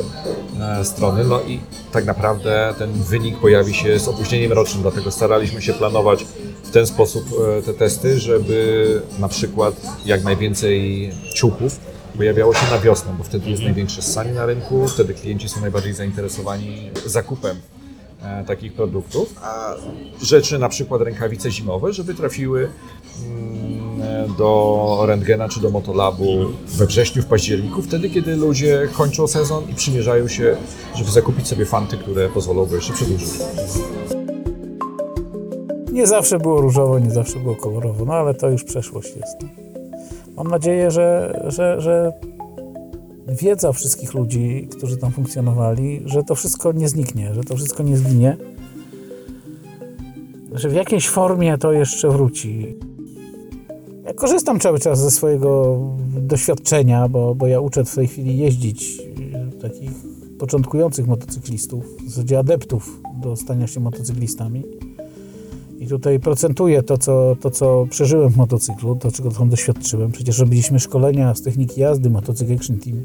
e, 0.80 0.86
strony, 0.86 1.24
no 1.24 1.42
i 1.42 1.60
tak 1.92 2.06
naprawdę 2.06 2.74
ten 2.78 2.94
wynik 2.94 3.40
pojawi 3.40 3.74
się 3.74 4.00
z 4.00 4.08
opóźnieniem 4.08 4.52
rocznym, 4.52 4.82
dlatego 4.82 5.12
staraliśmy 5.12 5.62
się 5.62 5.74
planować 5.74 6.26
w 6.64 6.72
ten 6.72 6.88
sposób 6.88 7.24
te 7.66 7.74
testy, 7.74 8.20
żeby 8.20 9.02
na 9.20 9.28
przykład 9.28 9.76
jak 10.06 10.24
najwięcej 10.24 11.12
ciuchów 11.36 11.80
pojawiało 12.18 12.54
się 12.54 12.72
na 12.72 12.80
wiosnę, 12.80 13.16
bo 13.18 13.24
wtedy 13.24 13.50
jest 13.50 13.64
największe 13.64 14.02
ssanie 14.02 14.34
na 14.34 14.46
rynku, 14.46 14.88
wtedy 14.88 15.14
klienci 15.14 15.50
są 15.50 15.62
najbardziej 15.62 15.94
zainteresowani 15.94 16.92
zakupem 17.06 17.58
e, 18.24 18.44
takich 18.44 18.74
produktów, 18.74 19.36
a 19.42 19.76
rzeczy, 20.22 20.60
na 20.60 20.70
przykład 20.70 21.02
rękawice 21.02 21.52
zimowe, 21.52 21.94
żeby 21.94 22.14
trafiły 22.14 22.70
mm, 23.26 24.02
e, 24.02 24.28
do 24.38 25.04
rentgena 25.06 25.50
czy 25.50 25.60
do 25.60 25.70
motolabu 25.70 26.26
we 26.68 26.86
wrześniu, 26.86 27.22
w 27.22 27.26
październiku, 27.26 27.82
wtedy 27.82 28.10
kiedy 28.10 28.36
ludzie 28.36 28.90
kończą 28.94 29.28
sezon 29.28 29.70
i 29.70 29.74
przymierzają 29.74 30.28
się, 30.28 30.58
żeby 30.96 31.12
zakupić 31.12 31.48
sobie 31.48 31.66
fanty, 31.66 31.98
które 31.98 32.30
pozwolą 32.30 32.66
go 32.66 32.76
jeszcze 32.76 32.94
przedłużyć. 32.94 33.30
Nie 35.92 36.08
zawsze 36.08 36.40
było 36.40 36.62
różowo, 36.62 37.00
nie 37.00 37.12
zawsze 37.12 37.40
było 37.40 37.56
kolorowo, 37.56 38.06
no 38.06 38.14
ale 38.14 38.34
to 38.34 38.50
już 38.50 38.64
przeszłość 38.64 39.16
jest. 39.16 39.65
Mam 40.36 40.48
nadzieję, 40.48 40.92
że, 40.92 41.40
że, 41.48 41.82
że 41.82 42.14
wiedza 43.28 43.72
wszystkich 43.72 44.14
ludzi, 44.14 44.68
którzy 44.72 44.98
tam 44.98 45.12
funkcjonowali, 45.12 46.02
że 46.06 46.24
to 46.24 46.36
wszystko 46.36 46.72
nie 46.72 46.90
zniknie, 46.90 47.34
że 47.34 47.44
to 47.44 47.56
wszystko 47.56 47.84
nie 47.84 47.98
zginie, 47.98 48.38
że 50.54 50.70
w 50.70 50.74
jakiejś 50.74 51.10
formie 51.10 51.58
to 51.58 51.72
jeszcze 51.72 52.10
wróci. 52.10 52.76
Ja 54.06 54.14
korzystam 54.14 54.60
cały 54.60 54.80
czas 54.80 55.00
ze 55.00 55.12
swojego 55.12 55.80
doświadczenia, 56.22 57.10
bo, 57.10 57.36
bo 57.36 57.48
ja 57.48 57.60
uczę 57.60 57.86
w 57.86 57.96
tej 57.96 58.08
chwili 58.08 58.38
jeździć 58.38 59.00
y, 59.00 59.62
takich 59.62 59.92
początkujących 60.40 61.08
motocyklistów, 61.08 61.98
w 62.06 62.10
zasadzie 62.10 62.40
adeptów 62.40 63.02
do 63.22 63.36
stania 63.36 63.68
się 63.68 63.80
motocyklistami. 63.80 64.64
I 65.80 65.88
tutaj 65.88 66.20
procentuję 66.20 66.84
to 66.84 66.98
co, 66.98 67.36
to, 67.42 67.52
co 67.52 67.88
przeżyłem 67.90 68.30
w 68.30 68.38
motocyklu, 68.38 68.96
to, 68.96 69.12
czego 69.12 69.32
tam 69.32 69.50
doświadczyłem. 69.50 70.12
Przecież 70.12 70.40
robiliśmy 70.40 70.80
szkolenia 70.80 71.36
z 71.36 71.42
techniki 71.42 71.82
jazdy, 71.82 72.10
Motocykl 72.10 72.54
Action 72.54 72.80
Team. 72.80 73.04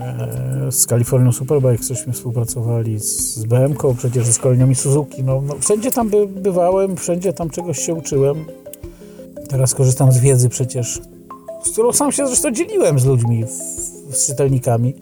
Eee, 0.00 0.72
Z 0.72 0.86
Californią 0.86 1.32
Superbike 1.32 1.84
żeśmy 1.84 2.12
współpracowali, 2.12 2.98
z 2.98 3.44
BM-ką, 3.44 3.94
przecież 3.96 4.26
ze 4.26 4.32
szkoleniami 4.32 4.74
Suzuki. 4.74 5.24
No, 5.24 5.42
no, 5.46 5.54
wszędzie 5.60 5.90
tam 5.90 6.10
by, 6.10 6.26
bywałem, 6.26 6.96
wszędzie 6.96 7.32
tam 7.32 7.50
czegoś 7.50 7.78
się 7.78 7.94
uczyłem. 7.94 8.44
Teraz 9.48 9.74
korzystam 9.74 10.12
z 10.12 10.18
wiedzy 10.18 10.48
przecież, 10.48 11.00
z 11.64 11.70
którą 11.70 11.92
sam 11.92 12.12
się 12.12 12.26
zresztą 12.26 12.50
dzieliłem 12.52 12.98
z 12.98 13.04
ludźmi, 13.04 13.44
z 14.10 14.26
czytelnikami 14.26 14.94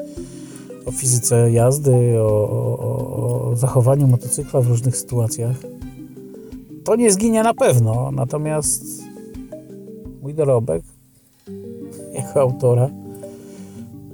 o 0.86 0.92
fizyce 0.92 1.50
jazdy, 1.52 2.20
o, 2.20 2.26
o- 2.26 3.50
o 3.50 3.56
zachowaniu 3.56 4.06
motocykla 4.06 4.60
w 4.60 4.68
różnych 4.68 4.96
sytuacjach. 4.96 5.56
To 6.84 6.96
nie 6.96 7.12
zginie 7.12 7.42
na 7.42 7.54
pewno, 7.54 8.10
natomiast 8.12 8.84
mój 10.22 10.34
dorobek 10.34 10.82
jako 12.12 12.40
autora 12.40 12.90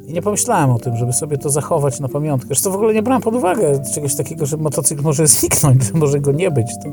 i 0.07 0.13
nie 0.13 0.23
pomyślałem 0.23 0.71
o 0.71 0.79
tym, 0.79 0.97
żeby 0.97 1.13
sobie 1.13 1.39
to 1.39 1.51
zachować 1.51 2.01
na 2.01 2.09
pamiątkę. 2.09 2.47
Zresztą 2.49 2.71
w 2.71 2.75
ogóle 2.75 2.95
nie 2.95 3.03
brałem 3.03 3.23
pod 3.23 3.35
uwagę 3.35 3.83
czegoś 3.95 4.15
takiego, 4.15 4.47
że 4.47 4.57
motocykl 4.57 5.03
może 5.03 5.27
zniknąć, 5.27 5.85
że 5.85 5.93
może 5.93 6.21
go 6.21 6.33
nie 6.33 6.51
być. 6.51 6.67
To, 6.67 6.91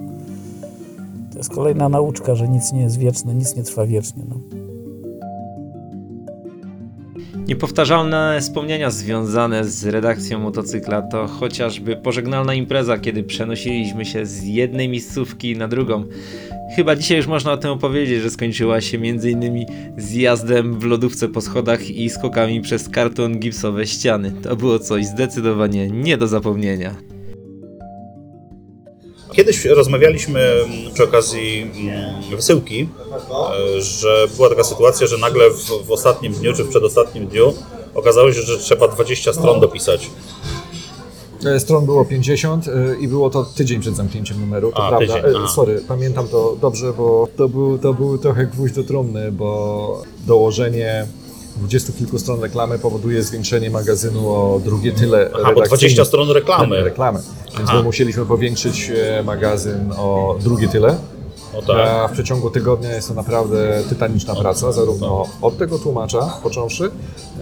to 1.31 1.37
jest 1.37 1.49
kolejna 1.49 1.89
nauczka, 1.89 2.35
że 2.35 2.47
nic 2.47 2.71
nie 2.71 2.81
jest 2.81 2.97
wieczne, 2.97 3.35
nic 3.35 3.55
nie 3.55 3.63
trwa 3.63 3.85
wiecznie. 3.85 4.23
No. 4.29 4.62
Niepowtarzalne 7.47 8.37
wspomnienia 8.41 8.91
związane 8.91 9.65
z 9.65 9.85
redakcją 9.85 10.39
motocykla 10.39 11.01
to 11.01 11.27
chociażby 11.27 11.95
pożegnalna 11.95 12.53
impreza, 12.53 12.97
kiedy 12.97 13.23
przenosiliśmy 13.23 14.05
się 14.05 14.25
z 14.25 14.43
jednej 14.43 14.89
miejscówki 14.89 15.57
na 15.57 15.67
drugą. 15.67 16.03
Chyba 16.75 16.95
dzisiaj 16.95 17.17
już 17.17 17.27
można 17.27 17.51
o 17.51 17.57
tym 17.57 17.71
opowiedzieć, 17.71 18.21
że 18.21 18.29
skończyła 18.29 18.81
się 18.81 18.97
m.in. 18.97 19.65
zjazdem 19.97 20.79
w 20.79 20.83
lodówce 20.83 21.29
po 21.29 21.41
schodach 21.41 21.89
i 21.89 22.09
skokami 22.09 22.61
przez 22.61 22.89
karton 22.89 23.39
gipsowe 23.39 23.87
ściany. 23.87 24.31
To 24.43 24.55
było 24.55 24.79
coś 24.79 25.05
zdecydowanie 25.05 25.89
nie 25.89 26.17
do 26.17 26.27
zapomnienia. 26.27 27.12
Kiedyś 29.33 29.65
rozmawialiśmy 29.65 30.39
mm, 30.39 30.93
przy 30.93 31.03
okazji 31.03 31.61
mm, 31.61 32.35
wysyłki, 32.35 32.89
e, 33.77 33.81
że 33.81 34.27
była 34.35 34.49
taka 34.49 34.63
sytuacja, 34.63 35.07
że 35.07 35.17
nagle 35.17 35.49
w, 35.49 35.85
w 35.85 35.91
ostatnim 35.91 36.33
dniu 36.33 36.53
czy 36.53 36.63
w 36.63 36.69
przedostatnim 36.69 37.27
dniu 37.27 37.53
okazało 37.95 38.33
się, 38.33 38.41
że 38.41 38.57
trzeba 38.57 38.87
20 38.87 39.33
stron 39.33 39.59
dopisać. 39.59 40.09
E, 41.45 41.59
Stron 41.59 41.85
było 41.85 42.05
50 42.05 42.67
e, 42.67 42.71
i 42.99 43.07
było 43.07 43.29
to 43.29 43.43
tydzień 43.43 43.79
przed 43.81 43.95
zamknięciem 43.95 44.39
numeru, 44.39 44.71
to 44.71 44.83
A, 44.83 44.89
prawda. 44.89 45.15
tydzień, 45.15 45.43
E. 45.45 45.47
Sorry, 45.47 45.83
pamiętam 45.87 46.27
to 46.27 46.57
dobrze, 46.61 46.93
bo 46.93 47.27
to 47.37 47.49
był, 47.49 47.77
to 47.77 47.93
był 47.93 48.17
trochę 48.17 48.45
gwóźdź 48.45 48.75
do 48.75 48.83
trumny, 48.83 49.31
bo 49.31 50.01
dołożenie 50.27 51.07
dwudziestu 51.57 51.93
kilku 51.93 52.19
stron 52.19 52.41
reklamy 52.41 52.79
powoduje 52.79 53.23
zwiększenie 53.23 53.69
magazynu 53.69 54.29
o 54.29 54.59
drugie 54.63 54.91
tyle 54.91 55.29
Aha, 55.33 55.41
bo 55.43 55.47
redakcyjne. 55.49 55.77
20 55.77 56.05
stron 56.05 56.29
reklamy. 56.31 56.83
reklamy. 56.83 57.19
Więc 57.57 57.69
Aha. 57.69 57.77
my 57.77 57.83
musieliśmy 57.83 58.25
powiększyć 58.25 58.91
e, 58.95 59.23
magazyn 59.23 59.91
o 59.97 60.35
drugie 60.43 60.67
tyle. 60.67 60.97
No 61.53 61.61
tak. 61.61 61.77
A 61.87 62.07
w 62.07 62.11
przeciągu 62.11 62.49
tygodnia 62.49 62.93
jest 62.95 63.07
to 63.07 63.13
naprawdę 63.13 63.83
tytaniczna 63.89 64.35
praca, 64.35 64.71
zarówno 64.71 65.27
od 65.41 65.57
tego 65.57 65.79
tłumacza, 65.79 66.37
począwszy, 66.43 66.91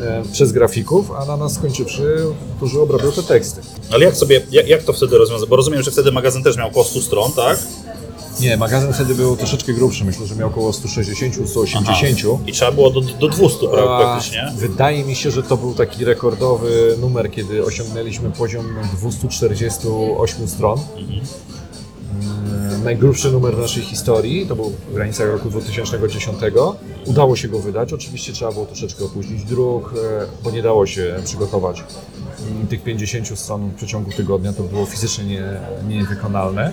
e, 0.01 0.24
przez 0.32 0.51
grafików, 0.51 1.12
a 1.12 1.25
na 1.25 1.38
nas 1.38 1.53
skończywszy, 1.53 2.25
którzy 2.58 2.82
obrabiają 2.82 3.12
te 3.12 3.24
teksty. 3.24 3.62
Ale 3.91 4.06
jak 4.06 4.15
sobie, 4.15 4.41
jak, 4.51 4.68
jak 4.68 4.84
to 4.84 4.94
wtedy 4.94 5.18
rozwiązać? 5.18 5.50
Bo 5.50 5.56
rozumiem, 5.56 5.84
że 5.84 5.91
wtedy 5.91 6.12
magazyn 6.12 6.44
też 6.44 6.58
miał 6.58 6.68
około 6.68 6.86
100 6.86 7.01
stron, 7.01 7.32
tak? 7.32 7.60
Nie, 8.42 8.58
magazyn 8.58 8.94
wtedy 8.94 9.16
był 9.16 9.38
troszeczkę 9.38 9.74
grubszy, 9.74 10.06
myślę, 10.06 10.26
że 10.28 10.36
miał 10.36 10.48
około 10.50 10.72
160-180. 10.72 12.38
I 12.48 12.52
trzeba 12.52 12.72
było 12.72 12.90
do, 12.90 13.02
do 13.02 13.30
200 13.30 13.58
pra- 13.66 13.80
A 13.80 14.00
praktycznie. 14.00 14.52
Wydaje 14.58 15.04
mi 15.04 15.16
się, 15.16 15.32
że 15.32 15.44
to 15.44 15.58
był 15.58 15.74
taki 15.74 16.06
rekordowy 16.06 16.96
numer, 17.02 17.32
kiedy 17.32 17.66
osiągnęliśmy 17.66 18.32
poziom 18.32 18.66
248 18.98 20.48
stron. 20.48 20.80
Mm, 20.98 22.84
Najgrubszy 22.84 23.32
numer 23.32 23.56
w 23.56 23.60
naszej 23.60 23.84
historii, 23.84 24.46
to 24.48 24.56
był 24.56 24.74
w 24.90 24.94
granicach 24.94 25.28
roku 25.28 25.50
2010. 25.50 26.38
Udało 27.06 27.36
się 27.36 27.48
go 27.48 27.60
wydać, 27.60 27.94
oczywiście 27.94 28.34
trzeba 28.34 28.52
było 28.52 28.66
troszeczkę 28.66 29.06
opóźnić 29.06 29.44
druk, 29.44 29.94
e, 30.22 30.26
bo 30.44 30.52
nie 30.52 30.62
dało 30.62 30.86
się 30.86 31.16
przygotować 31.26 31.84
mm, 32.52 32.68
tych 32.68 32.84
50 32.84 33.40
stron 33.40 33.70
w 33.70 33.76
przeciągu 33.76 34.12
tygodnia, 34.12 34.54
to 34.54 34.64
było 34.64 34.86
fizycznie 34.86 35.24
nie, 35.26 35.44
niewykonalne. 35.88 36.72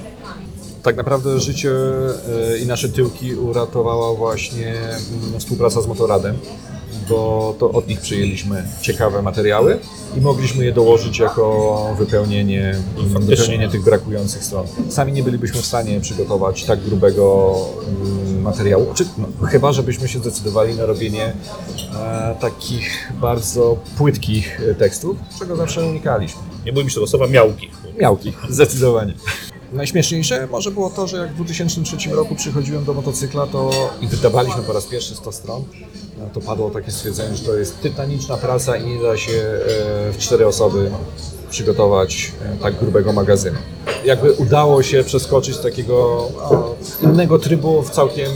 Tak 0.83 0.97
naprawdę 0.97 1.41
życie 1.41 1.71
e, 1.71 2.59
i 2.59 2.67
nasze 2.67 2.89
tyłki 2.89 3.35
uratowała 3.35 4.15
właśnie 4.15 4.75
mm, 4.75 5.41
współpraca 5.41 5.83
z 5.83 5.87
Motoradem, 5.87 6.37
bo 7.09 7.55
to 7.59 7.71
od 7.71 7.89
nich 7.89 8.01
przyjęliśmy 8.01 8.65
ciekawe 8.81 9.23
materiały 9.23 9.79
i 10.17 10.21
mogliśmy 10.21 10.65
je 10.65 10.73
dołożyć 10.73 11.19
jako 11.19 11.95
wypełnienie, 11.99 12.75
faktycznie. 12.97 13.37
wypełnienie 13.37 13.69
tych 13.69 13.85
brakujących 13.85 14.45
stron. 14.45 14.67
Sami 14.89 15.13
nie 15.13 15.23
bylibyśmy 15.23 15.63
w 15.63 15.67
stanie 15.67 16.01
przygotować 16.01 16.65
tak 16.65 16.81
grubego 16.81 17.55
mm, 18.03 18.43
materiału, 18.43 18.87
czy, 18.95 19.05
no, 19.19 19.47
chyba 19.47 19.73
żebyśmy 19.73 20.09
się 20.09 20.19
zdecydowali 20.19 20.75
na 20.75 20.87
robienie 20.87 21.33
e, 21.95 22.37
takich 22.41 23.13
bardzo 23.21 23.77
płytkich 23.97 24.61
tekstów, 24.79 25.17
czego 25.39 25.57
zawsze 25.57 25.87
unikaliśmy. 25.87 26.43
Nie 26.67 26.73
bójmy 26.73 26.91
się 26.91 26.95
tego 26.95 27.07
słowa 27.07 27.27
miałkich. 27.27 27.71
Miałkich, 28.01 28.39
zdecydowanie. 28.49 29.15
Najśmieszniejsze 29.73 30.47
może 30.47 30.71
było 30.71 30.91
to, 30.91 31.07
że 31.07 31.17
jak 31.17 31.33
w 31.33 31.35
2003 31.35 32.11
roku 32.11 32.35
przychodziłem 32.35 32.85
do 32.85 32.95
motocykla 32.95 33.47
to 33.47 33.71
i 34.01 34.07
wydawaliśmy 34.07 34.63
po 34.63 34.73
raz 34.73 34.87
pierwszy 34.87 35.15
100 35.15 35.33
stron, 35.33 35.65
no 36.19 36.25
to 36.33 36.41
padło 36.41 36.71
takie 36.71 36.91
stwierdzenie, 36.91 37.37
że 37.37 37.45
to 37.45 37.57
jest 37.57 37.81
tytaniczna 37.81 38.37
praca 38.37 38.77
i 38.77 38.87
nie 38.87 39.03
da 39.03 39.17
się 39.17 39.33
e, 39.33 40.13
w 40.13 40.17
cztery 40.19 40.47
osoby 40.47 40.91
przygotować 41.51 42.33
e, 42.45 42.63
tak 42.63 42.79
grubego 42.79 43.13
magazynu. 43.13 43.59
Jakby 44.05 44.33
udało 44.33 44.83
się 44.83 45.05
przeskoczyć 45.05 45.57
z 45.57 45.61
takiego 45.61 46.29
innego 47.03 47.39
trybu 47.39 47.83
w 47.83 47.91
całkiem, 47.91 48.31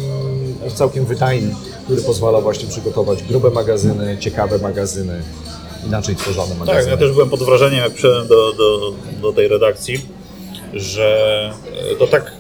w 0.69 0.73
całkiem 0.73 1.05
wydajny, 1.05 1.55
który 1.85 2.03
pozwala 2.03 2.41
właśnie 2.41 2.69
przygotować 2.69 3.23
grube 3.23 3.51
magazyny, 3.51 4.17
ciekawe 4.21 4.59
magazyny, 4.59 5.23
inaczej 5.87 6.17
tworzone 6.17 6.55
magazyny. 6.55 6.83
Tak, 6.83 6.91
ja 6.91 6.97
też 6.97 7.13
byłem 7.13 7.31
pod 7.31 7.43
wrażeniem, 7.43 7.81
jak 7.81 7.93
przyszedłem 7.93 8.27
do, 8.29 8.53
do, 8.53 8.93
do 9.23 9.33
tej 9.33 9.49
redakcji, 9.49 10.07
że 10.73 11.51
e, 11.93 11.97
to 11.97 12.07
tak 12.07 12.33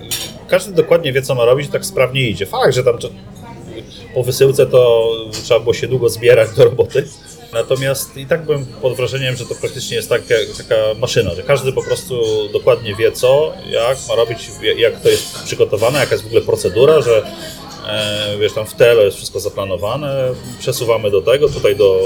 każdy 0.48 0.72
dokładnie 0.72 1.12
wie, 1.12 1.22
co 1.22 1.34
ma 1.34 1.44
robić, 1.44 1.70
tak 1.70 1.84
sprawnie 1.84 2.28
idzie. 2.28 2.46
Fakt, 2.46 2.74
że 2.74 2.84
tam 2.84 2.98
po 4.14 4.22
wysyłce 4.22 4.66
to 4.66 5.10
trzeba 5.44 5.60
było 5.60 5.74
się 5.74 5.88
długo 5.88 6.08
zbierać 6.08 6.50
do 6.56 6.64
roboty. 6.64 7.08
Natomiast 7.52 8.16
i 8.16 8.26
tak 8.26 8.44
byłem 8.44 8.66
pod 8.66 8.96
wrażeniem, 8.96 9.36
że 9.36 9.46
to 9.46 9.54
praktycznie 9.54 9.96
jest 9.96 10.08
taka, 10.08 10.34
taka 10.58 10.74
maszyna, 10.98 11.34
że 11.34 11.42
każdy 11.42 11.72
po 11.72 11.82
prostu 11.82 12.22
dokładnie 12.52 12.94
wie 12.94 13.12
co, 13.12 13.52
jak 13.70 13.98
ma 14.08 14.14
robić, 14.14 14.50
jak 14.76 15.00
to 15.00 15.08
jest 15.08 15.42
przygotowane, 15.44 15.98
jaka 15.98 16.12
jest 16.12 16.24
w 16.24 16.26
ogóle 16.26 16.42
procedura, 16.42 17.00
że 17.00 17.22
wiesz, 18.40 18.52
tam 18.52 18.66
w 18.66 18.74
tele 18.74 19.04
jest 19.04 19.16
wszystko 19.16 19.40
zaplanowane, 19.40 20.32
przesuwamy 20.58 21.10
do 21.10 21.22
tego, 21.22 21.48
tutaj 21.48 21.76
do, 21.76 22.00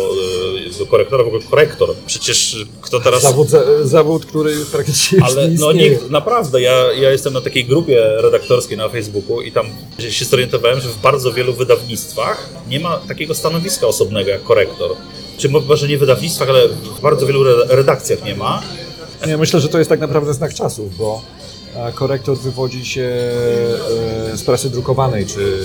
e, 0.74 0.78
do 0.78 0.86
korektora, 0.86 1.24
w 1.24 1.26
ogóle 1.26 1.42
korektor. 1.50 1.94
Przecież 2.06 2.56
kto 2.80 3.00
teraz... 3.00 3.22
Zawód, 3.22 3.48
za- 3.48 3.84
zawód, 3.86 4.26
który 4.26 4.54
praktycznie 4.72 5.18
już 5.18 5.28
Ale 5.28 5.48
nie 5.48 5.58
no 5.58 5.72
nikt, 5.72 6.10
naprawdę, 6.10 6.60
ja, 6.60 6.92
ja 6.92 7.10
jestem 7.10 7.32
na 7.32 7.40
takiej 7.40 7.64
grupie 7.64 8.04
redaktorskiej 8.18 8.76
na 8.78 8.88
Facebooku 8.88 9.42
i 9.42 9.52
tam 9.52 9.66
się 10.10 10.24
zorientowałem, 10.24 10.80
że 10.80 10.88
w 10.88 10.96
bardzo 11.00 11.32
wielu 11.32 11.52
wydawnictwach 11.54 12.48
nie 12.68 12.80
ma 12.80 12.96
takiego 13.08 13.34
stanowiska 13.34 13.86
osobnego 13.86 14.30
jak 14.30 14.42
korektor. 14.42 14.90
Czy 15.38 15.48
może 15.48 15.88
nie 15.88 15.96
w 15.96 16.00
wydawnictwach, 16.00 16.48
ale 16.48 16.68
w 16.68 17.00
bardzo 17.00 17.26
wielu 17.26 17.42
re- 17.48 17.64
redakcjach 17.68 18.24
nie 18.24 18.34
ma. 18.36 18.62
Ja 19.26 19.38
myślę, 19.38 19.60
że 19.60 19.68
to 19.68 19.78
jest 19.78 19.90
tak 19.90 20.00
naprawdę 20.00 20.34
znak 20.34 20.54
czasów, 20.54 20.96
bo 20.96 21.22
e, 21.42 21.45
korektor 21.94 22.38
wywodzi 22.38 22.86
się 22.86 23.02
e, 24.32 24.36
z 24.36 24.42
prasy 24.42 24.70
drukowanej, 24.70 25.26
czy 25.26 25.64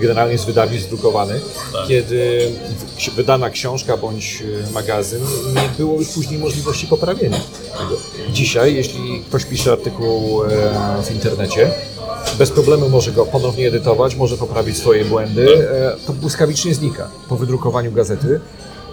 generalnie 0.00 0.38
z 0.38 0.44
wydawnictw 0.44 0.88
drukowanych, 0.88 1.42
kiedy 1.88 2.50
ksi- 2.98 3.10
wydana 3.10 3.50
książka 3.50 3.96
bądź 3.96 4.42
e, 4.68 4.72
magazyn 4.72 5.22
nie 5.54 5.68
było 5.78 5.98
już 5.98 6.08
później 6.08 6.38
możliwości 6.40 6.86
poprawienia 6.86 7.40
tego. 7.78 7.96
Dzisiaj, 8.32 8.74
jeśli 8.74 9.22
ktoś 9.28 9.44
pisze 9.44 9.72
artykuł 9.72 10.44
e, 10.44 10.48
w 11.02 11.10
internecie, 11.14 11.70
bez 12.38 12.50
problemu 12.50 12.88
może 12.88 13.12
go 13.12 13.26
ponownie 13.26 13.68
edytować, 13.68 14.14
może 14.16 14.36
poprawić 14.36 14.76
swoje 14.76 15.04
błędy, 15.04 15.68
e, 15.70 15.96
to 16.06 16.12
błyskawicznie 16.12 16.74
znika. 16.74 17.08
Po 17.28 17.36
wydrukowaniu 17.36 17.92
gazety 17.92 18.40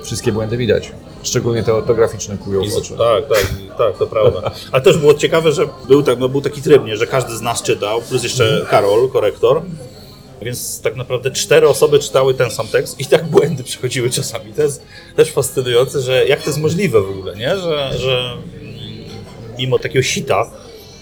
wszystkie 0.04 0.32
błędy 0.32 0.58
widać. 0.58 0.92
Szczególnie 1.24 1.64
te 1.64 1.74
ortograficzne 1.74 2.38
kują 2.38 2.62
I 2.62 2.70
w 2.70 2.76
oczy. 2.76 2.94
tak, 2.98 3.28
tak, 3.28 3.48
tak, 3.78 3.98
to 3.98 4.08
prawda. 4.08 4.52
Ale 4.72 4.82
też 4.82 4.98
było 4.98 5.14
ciekawe, 5.14 5.52
że 5.52 5.68
był, 5.88 6.04
tak, 6.04 6.20
no, 6.20 6.30
był 6.30 6.42
taki 6.42 6.62
tryb, 6.62 6.86
nie, 6.86 6.98
że 6.98 7.08
każdy 7.08 7.38
z 7.38 7.42
nas 7.42 7.64
czytał, 7.64 8.02
plus 8.02 8.24
jeszcze 8.24 8.66
Karol, 8.70 9.10
korektor. 9.10 9.62
Więc 10.42 10.82
tak 10.82 10.96
naprawdę 10.96 11.32
cztery 11.32 11.70
osoby 11.70 12.00
czytały 12.00 12.34
ten 12.34 12.52
sam 12.52 12.68
tekst 12.68 13.00
i 13.00 13.06
tak 13.06 13.26
błędy 13.26 13.64
przychodziły 13.64 14.10
czasami. 14.10 14.54
To 14.54 14.62
jest 14.62 14.84
też 15.16 15.32
fascynujące, 15.32 16.02
że 16.02 16.26
jak 16.28 16.42
to 16.42 16.50
jest 16.50 16.60
możliwe 16.60 17.02
w 17.02 17.10
ogóle, 17.10 17.36
nie? 17.36 17.58
Że, 17.58 17.92
że 17.98 18.34
mimo 19.58 19.80
takiego 19.80 20.04
sita, 20.04 20.52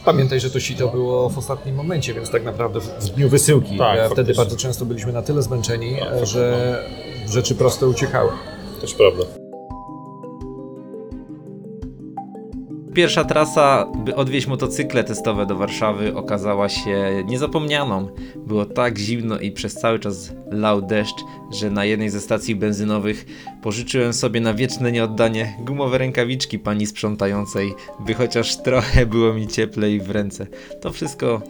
Pamiętaj, 0.06 0.40
że 0.40 0.50
to 0.50 0.60
sito 0.60 0.88
było 0.88 1.30
w 1.30 1.38
ostatnim 1.38 1.76
momencie, 1.76 2.14
więc 2.14 2.30
tak 2.32 2.44
naprawdę 2.44 2.80
w- 2.80 3.10
dniu 3.16 3.30
wysyłki. 3.30 3.78
Tak, 3.78 3.96
Wtedy 3.98 4.10
faktycznie. 4.16 4.34
bardzo 4.36 4.58
często 4.58 4.86
byliśmy 4.86 5.12
na 5.14 5.22
tyle 5.22 5.42
zmęczeni, 5.42 5.98
e, 6.02 6.26
że 6.26 6.84
rzeczy 7.30 7.56
proste 7.56 7.88
uciekały. 7.88 8.32
też 8.82 8.94
prawda. 8.94 9.24
Pierwsza 12.98 13.24
trasa, 13.24 13.86
by 14.06 14.16
odwieźć 14.16 14.48
motocykle 14.48 15.04
testowe 15.04 15.46
do 15.46 15.56
Warszawy, 15.56 16.16
okazała 16.16 16.70
się 16.70 17.24
niezapomnianą. 17.26 18.08
Było 18.36 18.66
tak 18.66 18.98
zimno 18.98 19.40
i 19.40 19.52
przez 19.52 19.74
cały 19.74 20.00
czas 20.00 20.34
lał 20.52 20.82
deszcz, 20.82 21.16
że 21.52 21.72
na 21.72 21.86
jednej 21.86 22.10
ze 22.10 22.22
stacji 22.22 22.56
benzynowych 22.56 23.26
pożyczyłem 23.62 24.14
sobie 24.14 24.42
na 24.42 24.54
wieczne 24.54 24.92
nieoddanie 24.92 25.58
gumowe 25.60 25.98
rękawiczki 25.98 26.60
pani 26.60 26.88
sprzątającej, 26.88 27.74
by 28.00 28.14
chociaż 28.14 28.58
trochę 28.58 29.06
było 29.06 29.34
mi 29.34 29.48
cieplej 29.48 30.00
w 30.00 30.12
ręce. 30.12 30.48
To 30.82 30.92
wszystko 30.92 31.42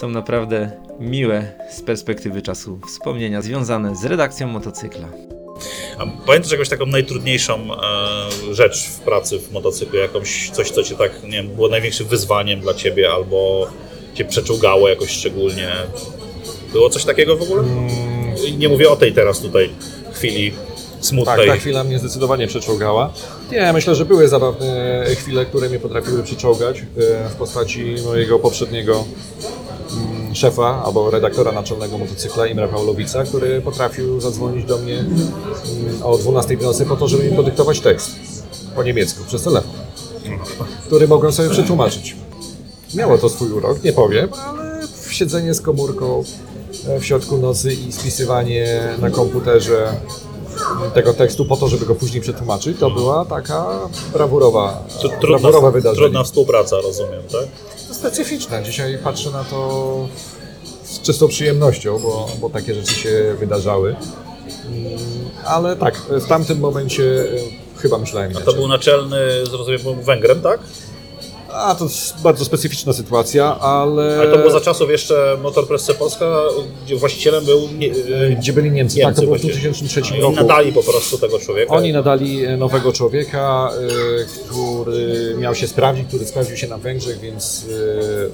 są 0.00 0.08
naprawdę 0.10 0.70
miłe 1.00 1.52
z 1.70 1.82
perspektywy 1.82 2.42
czasu 2.42 2.78
wspomnienia 2.86 3.42
związane 3.42 3.96
z 3.96 4.04
redakcją 4.04 4.48
motocykla. 4.48 5.33
A 5.98 6.06
pamiętasz 6.26 6.52
jakąś 6.52 6.68
taką 6.68 6.86
najtrudniejszą 6.86 7.54
e, 7.74 8.54
rzecz 8.54 8.84
w 8.88 9.00
pracy 9.00 9.38
w 9.38 9.52
motocyklu? 9.52 9.98
Jakąś 9.98 10.50
coś, 10.50 10.70
co 10.70 10.82
cię 10.82 10.94
tak, 10.96 11.22
nie 11.22 11.30
wiem, 11.30 11.48
było 11.48 11.68
największym 11.68 12.06
wyzwaniem 12.06 12.60
dla 12.60 12.74
ciebie 12.74 13.10
albo 13.12 13.66
cię 14.14 14.24
przeczołgało 14.24 14.88
jakoś 14.88 15.10
szczególnie? 15.10 15.68
Było 16.72 16.90
coś 16.90 17.04
takiego 17.04 17.36
w 17.36 17.42
ogóle? 17.42 17.62
I 18.46 18.56
Nie 18.56 18.68
mówię 18.68 18.90
o 18.90 18.96
tej 18.96 19.12
teraz 19.12 19.40
tutaj 19.40 19.70
chwili 20.12 20.50
Tak, 20.50 21.06
smutnej. 21.06 21.48
ta 21.48 21.56
chwila 21.56 21.84
mnie 21.84 21.98
zdecydowanie 21.98 22.46
przeczołgała. 22.46 23.12
Nie, 23.52 23.72
myślę, 23.72 23.94
że 23.94 24.04
były 24.04 24.28
zabawne 24.28 25.04
chwile, 25.16 25.46
które 25.46 25.68
mnie 25.68 25.78
potrafiły 25.78 26.22
przeczołgać 26.22 26.78
e, 26.78 27.28
w 27.28 27.34
postaci 27.34 27.94
mojego 28.04 28.38
poprzedniego 28.38 28.92
mm, 28.92 29.04
szefa 30.34 30.82
albo 30.84 31.10
redaktora 31.10 31.52
naczelnego 31.52 31.98
motocykla 31.98 32.46
Imra 32.46 32.68
Pawlowica, 32.68 33.24
który 33.24 33.60
potrafił 33.60 34.20
zadzwonić 34.20 34.64
do 34.64 34.78
mnie 34.78 34.98
mm, 34.98 36.02
o 36.02 36.18
12 36.18 36.56
w 36.56 36.62
nocy 36.62 36.86
po 36.86 36.96
to, 36.96 37.08
żeby 37.08 37.24
mi 37.30 37.36
podyktować 37.36 37.80
tekst 37.80 38.10
po 38.76 38.82
niemiecku 38.82 39.24
przez 39.24 39.42
telefon, 39.42 39.72
który 40.86 41.08
mogłem 41.08 41.32
sobie 41.32 41.50
przetłumaczyć. 41.50 42.16
Miało 42.94 43.18
to 43.18 43.28
swój 43.28 43.52
urok, 43.52 43.84
nie 43.84 43.92
powiem, 43.92 44.28
ale 44.48 44.80
siedzenie 45.10 45.54
z 45.54 45.60
komórką 45.60 46.24
e, 46.88 47.00
w 47.00 47.04
środku 47.04 47.38
nocy 47.38 47.72
i 47.72 47.92
spisywanie 47.92 48.88
na 49.00 49.10
komputerze 49.10 49.92
tego 50.94 51.14
tekstu 51.14 51.44
po 51.44 51.56
to, 51.56 51.68
żeby 51.68 51.86
go 51.86 51.94
później 51.94 52.20
przetłumaczyć, 52.22 52.78
to 52.78 52.90
była 52.90 53.24
taka 53.24 53.66
brawurowa, 54.12 54.84
brawurowe 55.20 55.50
Trudna, 55.50 55.70
wydarzenie. 55.70 55.96
trudna 55.96 56.24
współpraca, 56.24 56.76
rozumiem, 56.80 57.22
tak? 57.32 57.46
Specyficzne. 57.94 58.62
Dzisiaj 58.62 58.98
patrzę 59.04 59.30
na 59.30 59.44
to 59.44 60.08
z 60.84 61.00
czystą 61.00 61.28
przyjemnością, 61.28 61.98
bo, 61.98 62.28
bo 62.40 62.50
takie 62.50 62.74
rzeczy 62.74 62.94
się 62.94 63.34
wydarzały. 63.40 63.96
Mm, 64.66 64.98
Ale 65.44 65.76
tak, 65.76 65.96
w 66.10 66.26
tamtym 66.28 66.58
momencie 66.60 67.04
e, 67.04 67.26
chyba 67.78 67.98
myślałem 67.98 68.32
To 68.32 68.38
inaczej. 68.38 68.54
był 68.54 68.68
naczelny, 68.68 69.46
zrozumiem, 69.50 69.80
był 69.82 69.94
Węgrem, 69.94 70.40
tak? 70.40 70.60
A 71.54 71.74
to 71.74 71.84
jest 71.84 72.20
bardzo 72.22 72.44
specyficzna 72.44 72.92
sytuacja, 72.92 73.58
ale... 73.60 74.18
Ale 74.20 74.30
to 74.32 74.38
było 74.38 74.50
za 74.50 74.60
czasów 74.60 74.90
jeszcze 74.90 75.36
Motor 75.42 75.68
Presse 75.68 75.94
Polska, 75.94 76.42
gdzie 76.84 76.96
właścicielem 76.96 77.44
był 77.44 77.68
nie, 77.78 77.90
e, 77.90 78.30
Gdzie 78.30 78.52
byli 78.52 78.70
Niemcy, 78.70 79.00
tak, 79.00 79.14
to 79.14 79.22
było 79.22 79.36
w 79.36 79.40
właściwie. 79.40 79.70
2003 79.70 80.10
No 80.10 80.16
i 80.16 80.20
roku. 80.20 80.34
nadali 80.34 80.72
po 80.72 80.82
prostu 80.82 81.18
tego 81.18 81.38
człowieka. 81.38 81.72
Oni 81.74 81.92
nadali 81.92 82.44
e, 82.44 82.56
nowego 82.56 82.92
człowieka, 82.92 83.70
e, 83.72 84.44
który 84.46 85.34
miał 85.38 85.54
się 85.54 85.68
sprawdzić, 85.68 86.08
który 86.08 86.26
sprawdził 86.26 86.56
się 86.56 86.68
na 86.68 86.78
Węgrzech, 86.78 87.20
więc 87.20 87.66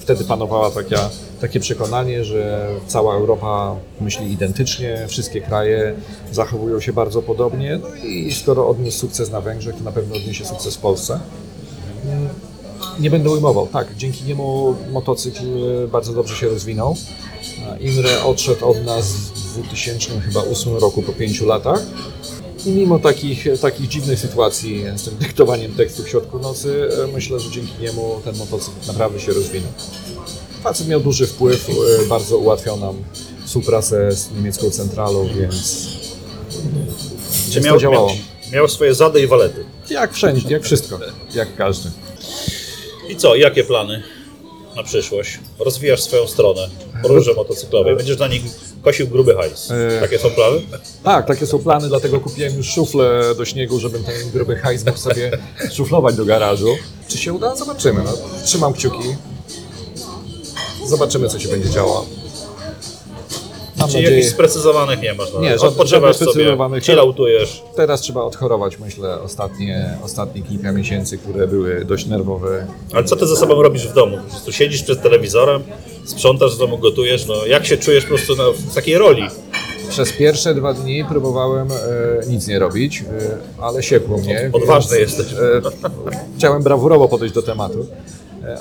wtedy 0.01 0.25
panowała 0.25 0.71
taka, 0.71 1.11
takie 1.41 1.61
przekonanie, 1.61 2.25
że 2.25 2.69
cała 2.87 3.15
Europa 3.15 3.77
myśli 4.01 4.33
identycznie, 4.33 5.05
wszystkie 5.09 5.41
kraje 5.41 5.95
zachowują 6.33 6.81
się 6.81 6.93
bardzo 6.93 7.23
podobnie. 7.23 7.79
No 7.83 7.89
i 8.05 8.33
skoro 8.33 8.69
odniósł 8.69 8.99
sukces 8.99 9.31
na 9.31 9.41
Węgrzech, 9.41 9.75
to 9.75 9.85
na 9.85 9.93
pewno 9.93 10.17
odniesie 10.17 10.45
sukces 10.45 10.77
w 10.77 10.79
Polsce. 10.79 11.21
Nie 13.01 13.11
będę 13.11 13.31
ujmował. 13.31 13.67
Tak, 13.67 13.97
dzięki 13.97 14.25
niemu 14.25 14.75
motocykl 14.93 15.45
e, 15.85 15.89
bardzo 15.89 16.13
dobrze 16.13 16.37
się 16.37 16.49
rozwinął. 16.49 16.97
A 17.71 17.77
Imre 17.77 18.25
odszedł 18.25 18.67
od 18.67 18.85
nas 18.85 19.13
w 19.13 19.63
2008 19.63 20.77
roku 20.77 21.03
po 21.03 21.13
pięciu 21.13 21.47
latach. 21.47 21.81
I 22.67 22.71
mimo 22.71 22.99
takich, 22.99 23.45
takich 23.61 23.89
dziwnych 23.89 24.19
sytuacji 24.19 24.85
z 24.97 25.03
tym 25.03 25.15
dyktowaniem 25.17 25.73
tekstu 25.75 26.03
w 26.03 26.09
środku 26.09 26.39
nocy, 26.39 26.89
e, 27.05 27.07
myślę, 27.07 27.41
że 27.41 27.51
dzięki 27.51 27.73
niemu 27.83 28.21
ten 28.25 28.37
motocykl 28.37 28.77
naprawdę 28.87 29.21
się 29.21 29.33
rozwinął. 29.33 29.73
Facet 30.63 30.89
miał 30.89 31.01
duży 31.01 31.27
wpływ, 31.27 31.69
e, 31.69 32.07
bardzo 32.09 32.39
ułatwiał 32.39 32.77
nam 32.81 32.97
współpracę 33.47 34.13
z 34.13 34.31
niemiecką 34.33 34.71
centralą, 34.71 35.29
więc, 35.41 35.89
Czy 37.53 37.61
miał, 37.61 37.79
działało. 37.79 38.07
miał, 38.09 38.17
miał 38.53 38.69
swoje 38.69 38.95
zady 38.95 39.23
i 39.23 39.27
walety. 39.27 39.65
Jak 39.91 40.13
wszędzie, 40.15 40.49
jak 40.49 40.63
wszystko, 40.63 40.99
jak 41.35 41.57
każdy. 41.57 41.91
I 43.11 43.17
co, 43.17 43.37
jakie 43.37 43.65
plany 43.65 44.03
na 44.77 44.83
przyszłość? 44.83 45.39
Rozwijasz 45.59 46.03
swoją 46.03 46.27
stronę 46.27 46.69
podróży 47.03 47.35
motocyklowej. 47.35 47.97
Będziesz 47.97 48.19
na 48.19 48.29
nich 48.29 48.43
kosił 48.83 49.09
gruby 49.09 49.35
hajs. 49.35 49.71
E. 49.71 50.01
Takie 50.01 50.19
są 50.19 50.31
plany? 50.31 50.61
Tak, 51.05 51.27
takie 51.27 51.47
są 51.47 51.59
plany, 51.59 51.89
dlatego 51.89 52.21
kupiłem 52.21 52.57
już 52.57 52.69
szuflę 52.69 53.35
do 53.37 53.45
śniegu, 53.45 53.81
żebym 53.81 54.05
ten 54.05 54.31
gruby 54.33 54.57
hajs 54.57 54.87
mógł 54.87 54.99
sobie 54.99 55.39
szuflować 55.73 56.17
do 56.17 56.25
garażu. 56.25 56.77
Czy 57.09 57.19
się 57.19 57.33
uda? 57.33 57.57
Zobaczymy. 57.57 58.03
No, 58.05 58.13
trzymam 58.45 58.73
kciuki. 58.73 59.09
Zobaczymy, 60.87 61.29
co 61.29 61.39
się 61.39 61.49
będzie 61.49 61.71
działo. 61.71 62.07
Mam 63.81 63.89
Czyli 63.89 64.03
nadzieję, 64.03 64.17
jakichś 64.17 64.35
sprecyzowanych 64.35 65.03
nie 65.03 65.15
masz. 65.15 65.33
No. 65.35 65.41
Nie, 65.41 65.57
Odpoczywasz 65.57 66.17
sobie, 66.17 66.57
chilloutujesz. 66.81 67.63
teraz 67.77 68.01
trzeba 68.01 68.23
odchorować, 68.23 68.79
myślę, 68.79 69.21
ostatnie, 69.21 69.99
ostatnie 70.03 70.43
kilka 70.43 70.73
miesięcy, 70.73 71.19
które 71.19 71.47
były 71.47 71.85
dość 71.85 72.07
nerwowe. 72.07 72.67
Ale 72.93 73.05
co 73.05 73.17
ty 73.17 73.27
ze 73.27 73.37
sobą 73.37 73.63
robisz 73.63 73.89
w 73.89 73.95
domu? 73.95 74.17
Po 74.17 74.31
prostu 74.31 74.53
siedzisz 74.53 74.83
przed 74.83 75.03
telewizorem, 75.03 75.63
sprzątasz 76.05 76.55
w 76.55 76.59
domu, 76.59 76.79
gotujesz. 76.79 77.27
No, 77.27 77.47
jak 77.47 77.67
się 77.67 77.77
czujesz 77.77 78.05
po 78.05 78.09
prostu 78.15 78.37
na, 78.37 78.45
w 78.71 78.75
takiej 78.75 78.99
roli? 78.99 79.23
Przez 79.91 80.13
pierwsze 80.13 80.55
dwa 80.55 80.75
dni 80.75 81.05
próbowałem 81.05 81.69
e, 81.73 81.77
nic 82.27 82.47
nie 82.47 82.59
robić, 82.59 83.01
e, 83.01 83.63
ale 83.63 83.83
siekło 83.83 84.19
mnie. 84.19 84.51
Odważny 84.53 84.99
więc, 84.99 85.19
jesteś. 85.19 85.33
E, 85.39 85.63
chciałem 86.39 86.63
brawurowo 86.63 87.09
podejść 87.09 87.35
do 87.35 87.43
tematu, 87.43 87.87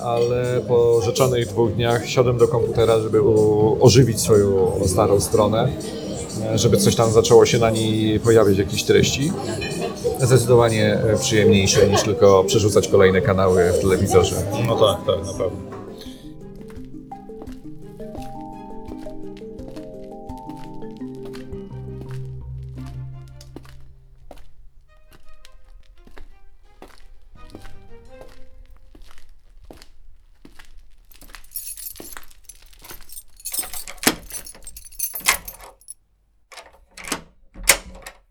ale 0.03 0.61
po 0.67 1.01
rzeczonych 1.01 1.47
dwóch 1.47 1.73
dniach 1.73 2.07
siadłem 2.07 2.37
do 2.37 2.47
komputera, 2.47 2.99
żeby 2.99 3.21
ożywić 3.79 4.21
swoją 4.21 4.71
starą 4.85 5.19
stronę, 5.19 5.69
żeby 6.55 6.77
coś 6.77 6.95
tam 6.95 7.11
zaczęło 7.11 7.45
się 7.45 7.57
na 7.57 7.69
niej 7.69 8.19
pojawiać, 8.19 8.57
jakieś 8.57 8.83
treści. 8.83 9.31
Zdecydowanie 10.19 10.93
e, 10.93 11.17
przyjemniejsze 11.19 11.87
niż 11.87 12.03
tylko 12.03 12.43
przerzucać 12.43 12.87
kolejne 12.87 13.21
kanały 13.21 13.71
w 13.71 13.79
telewizorze. 13.79 14.35
No 14.67 14.75
tak, 14.75 15.05
tak, 15.05 15.25
na 15.25 15.33
pewno. 15.33 15.68